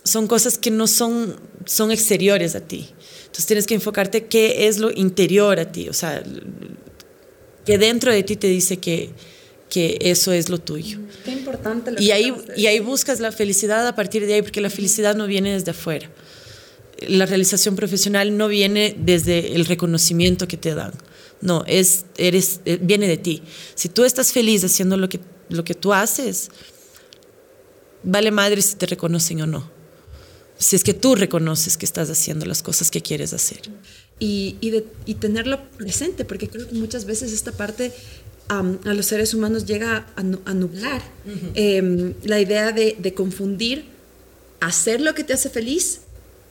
[0.04, 2.90] son cosas que no son, son exteriores a ti.
[3.22, 6.24] Entonces tienes que enfocarte qué es lo interior a ti, o sea,
[7.66, 9.12] que dentro de ti te dice que,
[9.70, 11.00] que eso es lo tuyo.
[11.24, 11.92] Qué importante.
[11.92, 15.16] Lo y, ahí, y ahí buscas la felicidad a partir de ahí, porque la felicidad
[15.16, 16.10] no viene desde afuera.
[17.08, 20.94] La realización profesional no viene desde el reconocimiento que te dan.
[21.42, 23.42] No, es, eres, eh, viene de ti.
[23.76, 26.50] Si tú estás feliz haciendo lo que, lo que tú haces,
[28.04, 29.80] vale madre si te reconocen o no
[30.60, 33.62] si es que tú reconoces que estás haciendo las cosas que quieres hacer.
[34.20, 34.58] Y,
[35.06, 37.94] y, tenerlo presente, porque creo que muchas veces esta parte
[38.50, 41.02] a los seres humanos llega a, nublar
[41.56, 43.86] em, la idea de, de, confundir
[44.60, 46.02] hacer lo que te hace feliz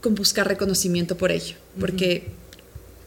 [0.08, 2.28] con buscar reconocimiento por ello, porque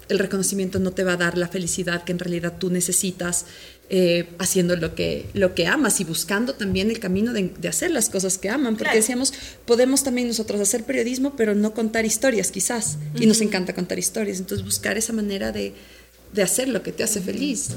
[0.08, 3.48] el reconocimiento no te va a dar la felicidad que en realidad tú necesitas
[3.90, 8.10] eh, haciendo lo que, lo que amas y buscando también el camino de, hacer las
[8.10, 9.34] cosas que aman, porque decíamos,
[9.66, 14.38] podemos también nosotros hacer periodismo, pero no contar historias quizás, y nos encanta contar historias,
[14.38, 15.74] entonces buscar esa manera de,
[16.34, 17.70] de hacer lo que te hace feliz.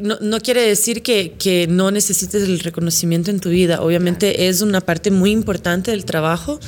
[0.00, 3.82] no, no, quiere decir que, que, no necesites el reconocimiento en tu vida.
[3.82, 6.60] Obviamente es una parte muy importante del trabajo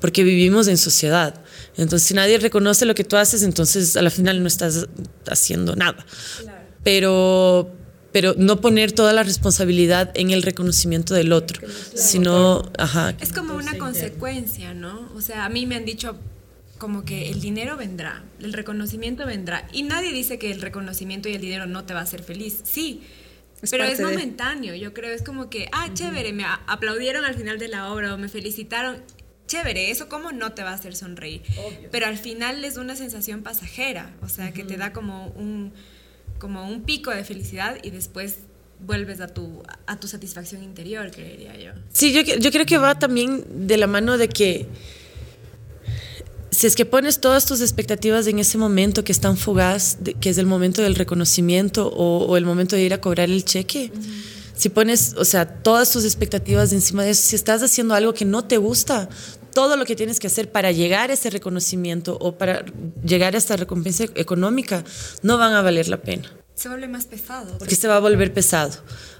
[0.00, 1.42] porque vivimos en sociedad.
[1.76, 4.86] Entonces, si nadie reconoce lo que tú haces, entonces a la final no estás
[5.26, 6.04] haciendo nada.
[6.84, 7.70] Pero,
[8.12, 13.14] pero no poner toda la responsabilidad en el reconocimiento del otro, sino, ajá.
[13.20, 15.10] Es como una consecuencia, ¿no?
[15.14, 16.18] O sea, a mí me han dicho
[16.82, 19.68] como que el dinero vendrá, el reconocimiento vendrá.
[19.72, 22.58] Y nadie dice que el reconocimiento y el dinero no te va a hacer feliz.
[22.64, 23.02] Sí,
[23.70, 24.74] pero es momentáneo.
[24.74, 28.18] Yo creo, es como que, ah, chévere, me aplaudieron al final de la obra o
[28.18, 28.96] me felicitaron
[29.46, 31.42] chévere, eso como no te va a hacer sonreír.
[31.92, 35.72] Pero al final es una sensación pasajera, o sea, que te da como un,
[36.40, 38.38] como un pico de felicidad y después
[38.80, 41.74] vuelves a tu, a tu satisfacción interior, creería yo.
[41.92, 44.66] Sí, yo, yo creo que va también de la mano de que
[46.62, 50.30] si es que pones todas tus expectativas en ese momento que es tan fugaz, que
[50.30, 53.90] es el momento del reconocimiento o, el momento de ir a cobrar el cheque,
[54.56, 58.24] si pones, o sea, todas tus expectativas encima de eso, si estás haciendo algo que
[58.24, 59.08] no te gusta,
[59.52, 62.64] todo lo que tienes que hacer para llegar a ese reconocimiento o para
[63.04, 64.84] llegar a esta recompensa económica
[65.22, 66.30] no van a valer la pena.
[66.54, 67.58] Se vuelve más pesado.
[67.58, 68.70] Porque se va a volver pesado.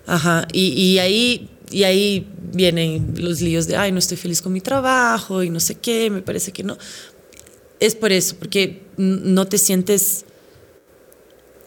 [0.07, 0.47] Ajá.
[0.53, 4.61] Y, y, ahí, y ahí vienen los líos de, ay, no estoy feliz con mi
[4.61, 6.79] trabajo y no sé qué, me parece que no.
[7.83, 10.25] Es por eso, porque no te sientes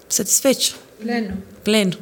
[0.07, 0.75] satisfecho.
[0.99, 1.35] Pleno.
[1.63, 1.97] Pleno.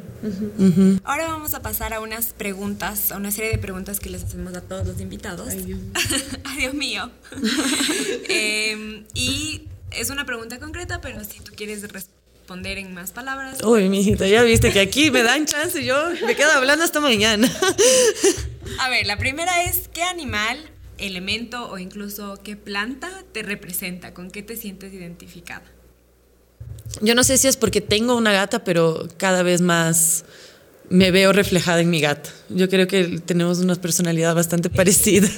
[1.02, 4.54] Ahora vamos a pasar a unas preguntas, a una serie de preguntas que les hacemos
[4.54, 5.48] a todos los invitados.
[5.48, 5.80] Ay, Dios,
[6.44, 7.10] Ay, Dios mío.
[8.28, 13.62] Em, y es una pregunta concreta, pero si tú quieres responder en más palabras.
[13.64, 17.00] Uy, mijita, ya viste que aquí me dan chance y yo me quedo hablando hasta
[17.00, 17.50] mañana.
[18.78, 24.14] a ver, la primera es, ¿qué animal, elemento o incluso qué planta te representa?
[24.14, 25.64] ¿Con qué te sientes identificada?
[27.00, 30.24] Yo no sé si es porque tengo una gata, pero cada vez más
[30.88, 32.30] me veo reflejada en mi gata.
[32.48, 35.28] Yo creo que tenemos una personalidad bastante parecida.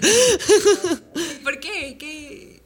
[1.43, 1.97] ¿Por qué?
[1.99, 2.63] ¿Qué,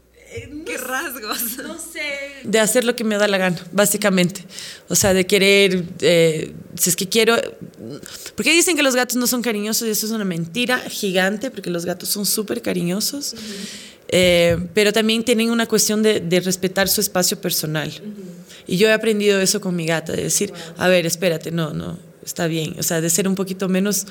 [0.66, 1.58] qué rasgos?
[1.58, 2.02] No sé.
[2.44, 4.44] De hacer lo que me da la gana, básicamente.
[4.88, 7.36] O sea, de querer, eh, si es que quiero...
[8.34, 11.70] Porque dicen que los gatos no son cariñosos y eso es una mentira gigante, porque
[11.70, 13.34] los gatos son súper cariñosos.
[14.08, 17.92] Eh, pero también tienen una cuestión de, de respetar su espacio personal.
[18.66, 21.98] Y yo he aprendido eso con mi gata, de decir, a ver, espérate, no, no,
[22.24, 22.76] está bien.
[22.78, 24.06] O sea, de ser un poquito menos,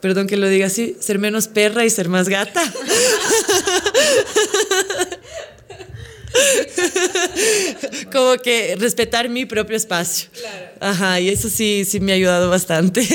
[0.00, 2.62] perdón que lo diga así, ser menos perra y ser más gata.
[8.12, 10.28] Como que respetar mi propio espacio.
[10.32, 10.66] Claro.
[10.80, 13.06] Ajá, y eso sí, sí me ha ayudado bastante.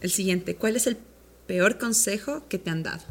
[0.00, 0.96] El siguiente, ¿cuál es el
[1.46, 3.02] peor consejo que te han dado?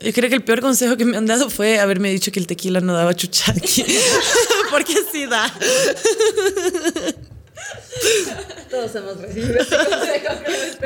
[0.00, 2.48] Yo creo que el peor consejo que me han dado fue haberme dicho que el
[2.48, 3.84] tequila no daba chuchaqui.
[4.70, 5.52] Porque sí da.
[8.70, 10.34] Todos hemos recibido ese consejo.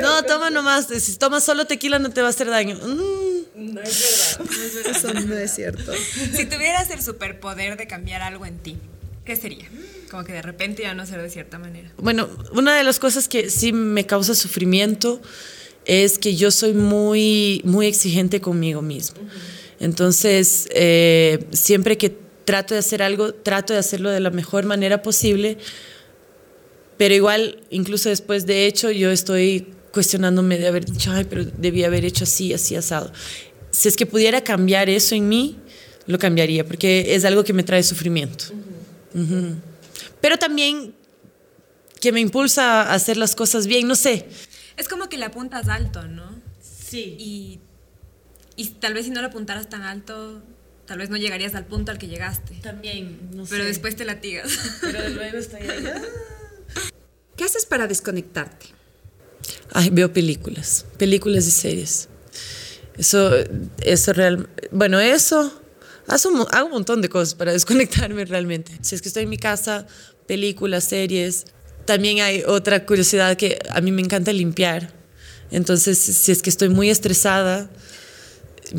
[0.01, 0.87] No, toma nomás.
[0.87, 2.75] Si tomas solo tequila no te va a hacer daño.
[2.75, 3.73] Mm.
[3.73, 4.95] No es verdad.
[4.95, 5.91] Eso no es cierto.
[6.35, 8.77] Si tuvieras el superpoder de cambiar algo en ti,
[9.25, 9.65] ¿qué sería?
[10.11, 11.91] Como que de repente ya no ser de cierta manera.
[11.97, 15.21] Bueno, una de las cosas que sí me causa sufrimiento
[15.85, 19.17] es que yo soy muy, muy exigente conmigo mismo.
[19.79, 22.15] Entonces, eh, siempre que
[22.45, 25.57] trato de hacer algo, trato de hacerlo de la mejor manera posible,
[26.97, 31.87] pero igual, incluso después de hecho, yo estoy cuestionándome de haber dicho, ay, pero debía
[31.87, 33.11] haber hecho así, así, asado.
[33.71, 35.57] Si es que pudiera cambiar eso en mí,
[36.07, 38.45] lo cambiaría, porque es algo que me trae sufrimiento.
[40.21, 40.93] Pero también
[41.99, 44.27] que me impulsa a hacer las cosas bien, no sé.
[44.77, 46.39] Es como que le apuntas alto, ¿no?
[46.61, 47.15] Sí.
[47.19, 47.59] Y,
[48.55, 50.41] y tal vez si no lo apuntaras tan alto,
[50.85, 52.55] tal vez no llegarías al punto al que llegaste.
[52.61, 54.51] También, no Pero después te latigas.
[54.81, 55.83] Pero luego estoy ahí.
[57.35, 58.67] ¿Qué haces para desconectarte?
[59.71, 62.09] Ay, veo películas, películas y series.
[62.97, 63.31] Eso,
[63.81, 65.61] eso real, bueno, eso,
[66.07, 68.71] hago, hago un montón de cosas para desconectarme realmente.
[68.81, 69.85] Si es que estoy en mi casa,
[70.25, 71.45] películas, series,
[71.85, 74.93] también hay otra curiosidad que a mí me encanta limpiar.
[75.51, 77.69] Entonces, si es que estoy muy estresada,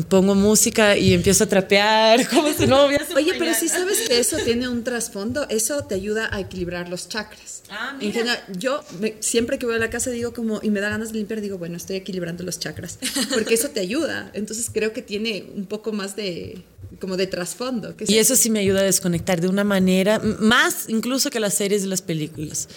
[0.07, 3.05] pongo música y empiezo a trapear como su novia.
[3.15, 7.09] Oye, pero si sabes que eso tiene un trasfondo, eso te ayuda a equilibrar los
[7.09, 7.63] chakras.
[7.69, 8.83] Ah, En general, yo
[9.19, 11.57] siempre que voy a la casa digo como, y me da ganas de limpiar, digo,
[11.57, 12.99] bueno, estoy equilibrando los chakras,
[13.33, 14.31] porque eso te ayuda.
[14.33, 16.61] Entonces creo que tiene un poco más de,
[16.99, 17.95] como de trasfondo.
[18.07, 21.83] y eso sí me ayuda a desconectar de una manera, más incluso que las series
[21.83, 22.67] y las películas.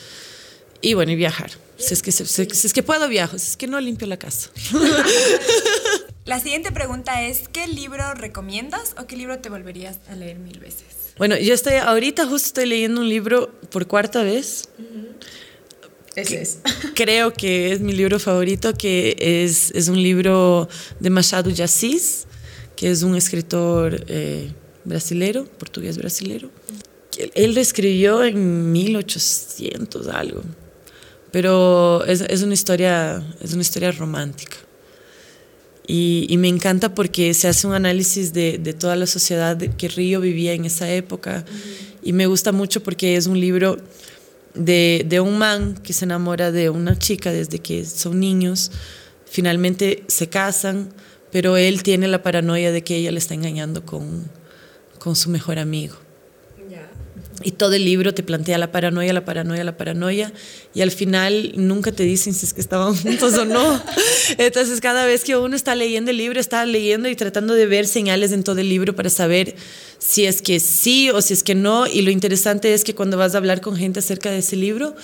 [0.81, 1.53] Y bueno, y viajar.
[1.79, 4.51] Si es, que, si, es que puedo viajo, si es que no limpio la casa.
[6.25, 10.61] La siguiente pregunta es, ¿qué libro recomiendas o qué libro te volverías a leer mil
[10.61, 11.15] veces?
[11.19, 14.69] Bueno, yo estoy, ahorita justo estoy leyendo un libro por cuarta vez.
[16.15, 16.59] Ese es.
[16.95, 20.69] Creo que es mi libro favorito, que es, es un libro
[21.01, 22.27] de Machado de Assis,
[22.77, 24.53] que es un escritor eh,
[24.85, 26.51] brasilero, portugués brasilero.
[27.35, 30.43] Él lo escribió en 1800 algo,
[31.33, 34.57] pero es, es, una, historia, es una historia romántica.
[35.87, 39.89] Y, y, me encanta porque se hace un análisis de, de toda la sociedad que
[39.89, 41.45] Río vivía en esa época.
[41.45, 41.93] Uh -huh.
[42.03, 43.79] Y me gusta mucho porque es un libro
[44.55, 48.71] de, de, un man que se enamora de una chica desde que son niños.
[49.27, 50.91] Finalmente se casan,
[51.31, 54.29] pero él tiene la paranoia de que ella le está engañando con,
[54.99, 55.97] con su mejor amigo.
[57.43, 60.33] Y todo el libro te plantea la paranoia, la paranoia, la paranoia,
[60.75, 63.83] y al final nunca te dicen si es que estaban juntos o no.
[64.39, 67.87] Entonces, cada vez que uno está leyendo el libro, está leyendo y tratando de ver
[67.87, 69.57] señales en todo el libro para saber
[69.99, 71.87] si es que sí o si es que no.
[71.87, 74.95] Y lo interesante es que cuando vas a hablar con gente acerca de ese libro,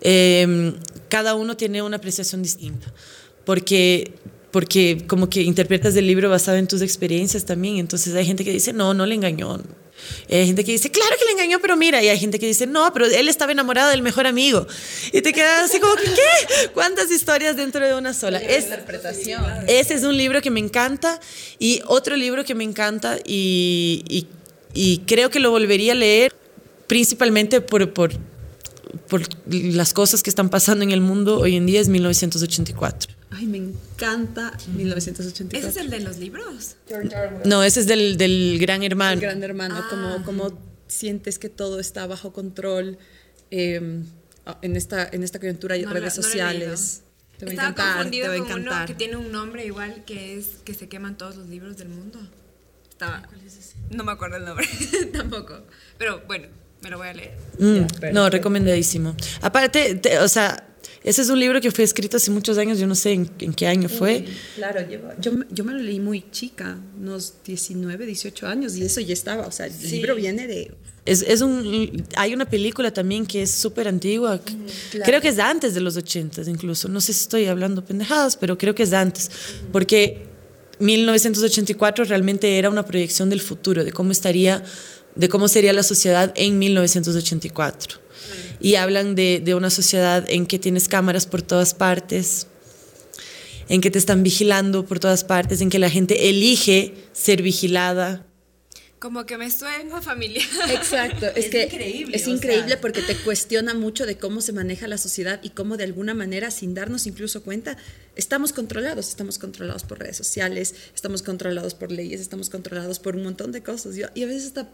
[0.00, 0.74] eh,
[1.08, 2.92] cada uno tiene una apreciación distinta.
[3.44, 4.12] Porque
[4.50, 7.76] porque como que interpretas el libro basado en tus experiencias también.
[7.76, 9.60] Entonces hay gente que dice, no, no le engañó
[10.28, 12.02] Y hay gente que dice, claro que le engañó, pero mira.
[12.02, 14.66] Y hay gente que dice, no, pero él estaba enamorado del mejor amigo.
[15.12, 16.68] Y te quedas así como, ¿qué?
[16.74, 18.38] ¿Cuántas historias dentro de una sola?
[18.38, 19.42] Es, interpretación.
[19.66, 21.20] ese es un libro que me encanta.
[21.58, 24.26] Y otro libro que me encanta y, y,
[24.74, 26.34] y creo que lo volvería a leer
[26.86, 28.12] principalmente por, por,
[29.08, 33.17] por las cosas que están pasando en el mundo hoy en día es 1984.
[33.30, 35.58] Ay, me encanta 1984.
[35.58, 36.76] ¿Ese es el de los libros?
[37.44, 39.20] No, ese es del, del Gran El Hermano.
[39.20, 42.96] gran hermano, como, como sientes que todo está bajo control
[43.50, 44.02] eh,
[44.62, 47.02] en, esta, en esta coyuntura de No redes lo- no sociales.
[47.38, 48.86] te va a Estaba encantar, te confundido va a uno encantar.
[48.86, 52.18] que tiene un nombre igual que es que se queman todos los libros del mundo.
[52.88, 53.28] Estaba.
[53.90, 54.66] No me acuerdo el nombre
[55.12, 55.62] tampoco.
[55.98, 56.48] Pero bueno,
[56.80, 57.36] me lo voy a leer.
[57.58, 59.14] Mm, no, recomendadísimo.
[59.42, 60.64] Aparte, te- o sea,
[61.04, 63.52] ese es un libro que fue escrito hace muchos años, yo no sé en, en
[63.54, 64.24] qué año fue.
[64.56, 69.00] Claro, lleva- yo, yo me lo leí muy chica, unos 19, 18 años, y eso
[69.00, 69.46] ya estaba.
[69.46, 70.72] O sea, el libro viene de.
[71.06, 74.40] Es, es un, hay una película también que es súper antigua.
[74.44, 74.54] que-
[75.04, 76.88] Creo que es de antes de los 80 incluso.
[76.88, 79.30] No sé si estoy hablando pendejadas, pero creo que es de antes.
[79.72, 80.26] Porque
[80.80, 84.62] 1984 realmente era una proyección del futuro, de cómo estaría,
[85.14, 87.98] de cómo sería la sociedad en 1984.
[88.60, 92.46] Y hablan de, de una sociedad en que tienes cámaras por todas partes,
[93.68, 98.24] en que te están vigilando por todas partes, en que la gente elige ser vigilada.
[98.98, 100.44] Como que me suena familiar.
[100.70, 102.80] Exacto, es, Es que increíble, es increíble sea.
[102.80, 106.50] porque te cuestiona mucho de cómo se maneja la sociedad y cómo de alguna manera,
[106.50, 107.76] sin darnos incluso cuenta,
[108.16, 109.08] estamos controlados.
[109.08, 113.62] Estamos controlados por redes sociales, estamos controlados por leyes, estamos controlados por un montón de
[113.62, 113.94] cosas.
[113.94, 114.68] Yo- y a veces hasta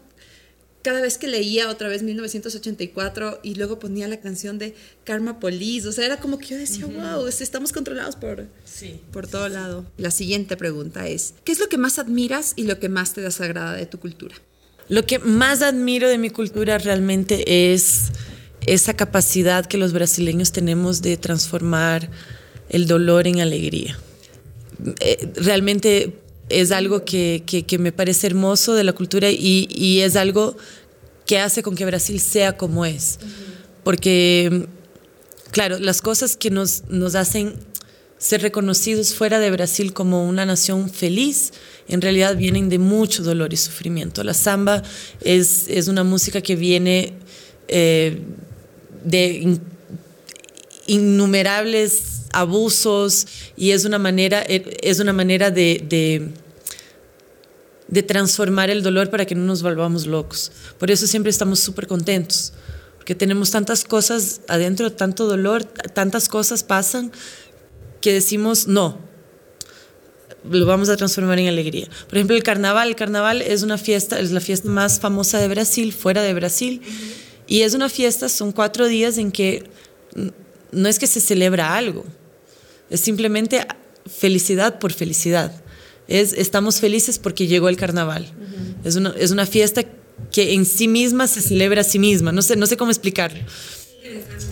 [0.85, 5.87] cada vez que leía otra vez 1984 y luego ponía la canción de Karma Police,
[5.87, 8.99] o sea, era como que yo decía, wow, es- estamos controlados por, Sí.
[9.11, 9.85] por todo lado.
[9.97, 13.21] La siguiente pregunta es, ¿qué es lo que más admiras y lo que más te
[13.21, 14.35] desagrada de tu cultura?
[14.87, 18.11] Lo que más admiro de mi cultura realmente es
[18.67, 22.11] esa capacidad que los brasileños tenemos de transformar
[22.69, 23.97] el dolor en alegría.
[24.99, 26.19] Eh, realmente
[26.49, 30.55] es algo que, que- me parece hermoso de la cultura y, y es algo
[31.25, 33.19] que hace con que Brasil sea como es.
[33.83, 34.67] Porque,
[35.51, 37.53] claro, las cosas que nos, nos hacen
[38.17, 41.51] ser reconocidos fuera de Brasil como una nación feliz,
[41.87, 44.23] en realidad vienen de mucho dolor y sufrimiento.
[44.23, 44.81] La samba
[45.21, 47.13] es, es una música que viene
[47.67, 48.19] eh,
[49.03, 49.61] de in-
[50.87, 56.29] innumerables abusos y es una manera, eh, es una manera de, de,
[57.87, 60.51] de transformar el dolor para que no nos volvamos locos.
[60.77, 62.53] Por eso siempre estamos súper contentos,
[62.97, 67.11] porque tenemos tantas cosas adentro, tanto dolor, tantas cosas pasan
[68.01, 68.99] que decimos no.
[70.47, 71.87] Lo vamos a transformar en alegría.
[72.07, 72.89] Por ejemplo, el carnaval.
[72.89, 76.81] El carnaval es una fiesta, es la fiesta más famosa de Brasil, fuera de Brasil.
[77.47, 79.63] Y es una fiesta, son cuatro días en que
[80.71, 82.05] no es que se celebra algo,
[82.89, 83.65] es simplemente
[84.05, 85.51] felicidad por felicidad.
[86.07, 88.31] Es, estamos felices porque llegó el carnaval.
[88.83, 89.83] es, una, es una fiesta
[90.31, 92.31] que en sí misma se celebra a sí misma.
[92.31, 93.39] No sé, no sé cómo explicarlo.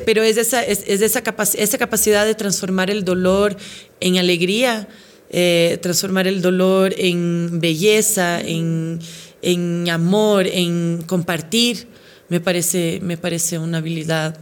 [0.05, 3.55] Pero es esa, es, es esa, capac- esa capacidad de transformar el dolor
[3.99, 4.87] en alegría,
[5.29, 8.99] eh, transformar el dolor en belleza, en,
[9.41, 11.87] en amor, en compartir,
[12.29, 14.37] me parece, me parece una habilidad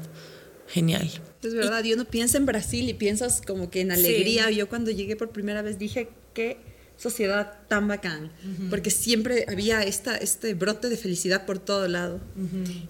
[0.69, 1.09] genial.
[1.43, 4.51] Es verdad, y uno piensa en Brasil y piensas como que en alegría.
[4.51, 6.57] Yo cuando llegué por primera vez dije, qué
[6.97, 8.31] sociedad tan bacán,
[8.69, 12.21] porque siempre había esta, este brote de felicidad por todo lado.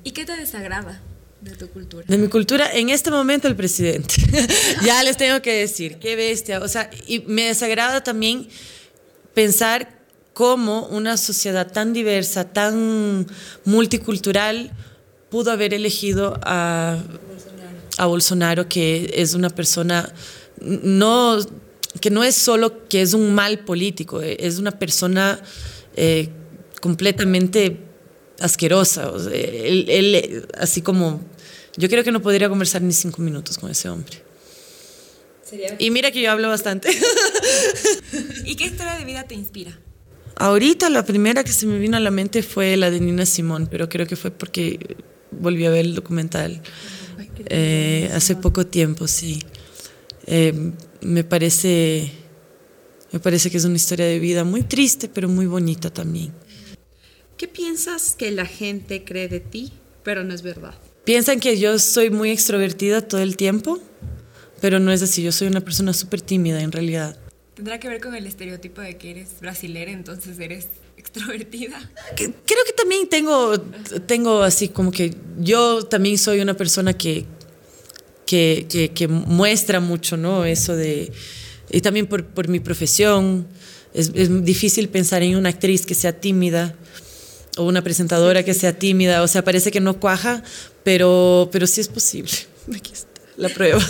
[0.03, 1.01] ¿Y qué te desagrada
[1.39, 2.05] de tu cultura?
[2.07, 4.15] De mi cultura, en este momento el presidente.
[4.85, 6.59] ya les tengo que decir, qué bestia.
[6.59, 8.49] O sea, y me desagrada también
[9.33, 10.01] pensar
[10.33, 13.27] cómo una sociedad tan diversa, tan
[13.63, 14.71] multicultural,
[15.29, 17.01] pudo haber elegido a,
[17.97, 20.13] a Bolsonaro, que es una persona
[20.61, 21.39] no
[21.99, 25.41] que no es solo que es un mal político, eh, es una persona
[25.95, 26.29] eh,
[26.79, 27.77] completamente
[28.39, 29.11] asquerosa.
[29.11, 31.21] O sea, él, él, así como,
[31.75, 34.23] yo creo que no podría conversar ni cinco minutos con ese hombre.
[35.79, 36.89] Y mira que yo hablo bastante.
[38.45, 39.77] ¿Y qué historia de vida te inspira?
[40.37, 43.67] Ahorita la primera que se me vino a la mente fue la de Nina Simón,
[43.69, 44.95] pero creo que fue porque
[45.31, 46.61] volví a ver el documental
[47.47, 49.43] eh, hace poco tiempo, sí.
[50.27, 50.71] Eh,
[51.01, 52.11] me parece,
[53.11, 56.31] me parece que es una historia de vida muy triste, pero muy bonita también.
[57.37, 59.73] ¿Qué piensas que la gente cree de ti,
[60.03, 60.75] pero no es verdad?
[61.05, 63.79] Piensan que yo soy muy extrovertida todo el tiempo,
[64.61, 65.23] pero no es así.
[65.23, 67.17] Yo soy una persona súper tímida en realidad.
[67.55, 70.67] Tendrá que ver con el estereotipo de que eres brasilera, entonces eres
[71.01, 71.77] extrovertida.
[72.15, 73.59] Creo que también tengo,
[74.05, 77.25] tengo así como que yo también soy una persona que,
[78.25, 80.45] que, que, muestra mucho, ¿no?
[80.45, 81.11] Eso de...
[81.69, 83.47] Y también por, por mi profesión,
[83.93, 86.75] es, es, difícil pensar en una actriz que sea tímida
[87.57, 90.43] o una presentadora que sea tímida, o sea, parece que no cuaja,
[90.83, 92.31] pero, pero sí es posible.
[92.75, 93.81] Aquí está la prueba.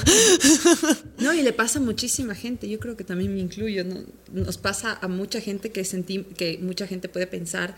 [1.19, 4.03] No, y le pasa a muchísima gente, yo creo que también me incluyo, ¿no?
[4.31, 7.75] nos pasa a mucha gente que, sentí, que mucha gente puede pensar,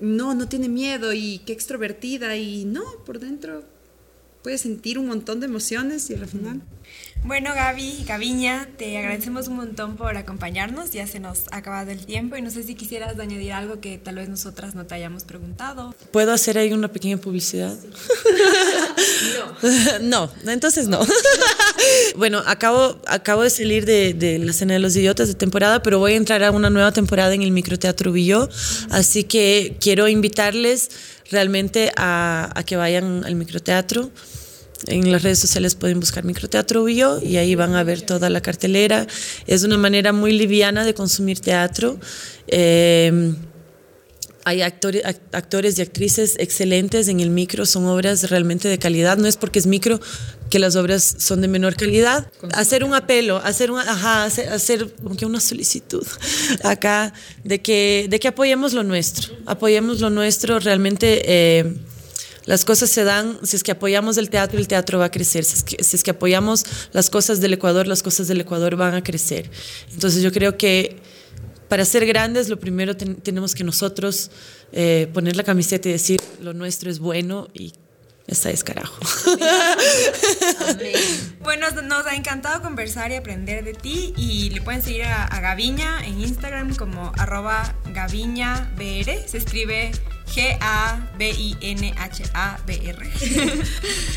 [0.00, 3.64] no, no tiene miedo y qué extrovertida y no, por dentro
[4.42, 6.60] puede sentir un montón de emociones y al final...
[7.24, 10.90] Bueno, Gaby, Gaviña, te agradecemos un montón por acompañarnos.
[10.90, 13.96] Ya se nos ha acabado el tiempo y no sé si quisieras añadir algo que
[13.98, 15.94] tal vez nosotras no te hayamos preguntado.
[16.10, 17.78] ¿Puedo hacer ahí una pequeña publicidad?
[20.02, 20.30] No.
[20.44, 21.00] no, entonces no.
[22.16, 25.98] bueno, acabo, acabo de salir de, de, la cena de los idiotas de temporada, pero
[25.98, 28.48] voy a entrar a una nueva temporada en el Microteatro Villó,
[28.90, 30.90] así que quiero invitarles
[31.30, 34.10] realmente a, a que vayan al microteatro.
[34.88, 38.40] En las redes sociales pueden buscar Microteatro Bio y ahí van a ver toda la
[38.40, 39.06] cartelera.
[39.46, 42.00] Es una manera muy liviana de consumir teatro.
[42.48, 43.32] Eh,
[44.44, 49.16] hay actores, actores y actrices excelentes en el micro, son obras realmente de calidad.
[49.16, 50.00] No es porque es micro
[50.50, 52.30] que las obras son de menor calidad.
[52.52, 54.92] Hacer un apelo, hacer, una, ajá, hacer, hacer
[55.24, 56.06] una solicitud
[56.64, 57.12] acá
[57.44, 59.32] de que, de que apoyemos lo nuestro.
[59.46, 60.58] Apoyemos lo nuestro.
[60.58, 61.74] Realmente eh,
[62.44, 65.44] las cosas se dan, si es que apoyamos el teatro, el teatro va a crecer.
[65.44, 68.74] Si es, que, si es que apoyamos las cosas del Ecuador, las cosas del Ecuador
[68.74, 69.48] van a crecer.
[69.92, 71.00] Entonces yo creo que
[71.72, 74.30] para ser grandes, lo primero tenemos que nosotros
[74.72, 77.72] eh, poner la camiseta y decir lo nuestro es bueno y
[78.26, 78.98] esa es carajo.
[81.42, 85.40] Bueno, nos ha encantado conversar y aprender de ti y le pueden seguir a, a
[85.40, 89.90] Gaviña en Instagram como arroba gaviñabr, se escribe
[90.34, 91.12] G-A-B-I-N-H-A-B-R.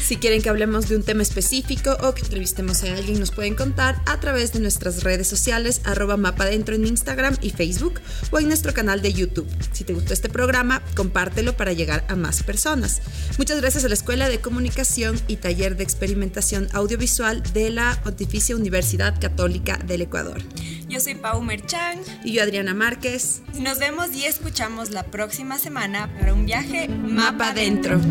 [0.02, 3.56] si quieren que hablemos de un tema específico o que entrevistemos a alguien, nos pueden
[3.56, 8.00] contar a través de nuestras redes sociales, arroba mapa dentro en Instagram y Facebook
[8.32, 9.48] o en nuestro canal de YouTube.
[9.74, 13.02] Si te gustó este programa, compártelo para llegar a más personas.
[13.38, 18.54] Muchas gracias a la Escuela de Comunicación y Taller de Experimentación Audiovisual de la Pontificia
[18.54, 20.42] Universidad Católica del Ecuador.
[20.90, 22.00] Yo soy Pau Merchan.
[22.26, 23.42] Y yo Adriana Márquez.
[23.58, 28.02] Nos vemos y escuchamos la próxima semana para un viaje mapa adentro.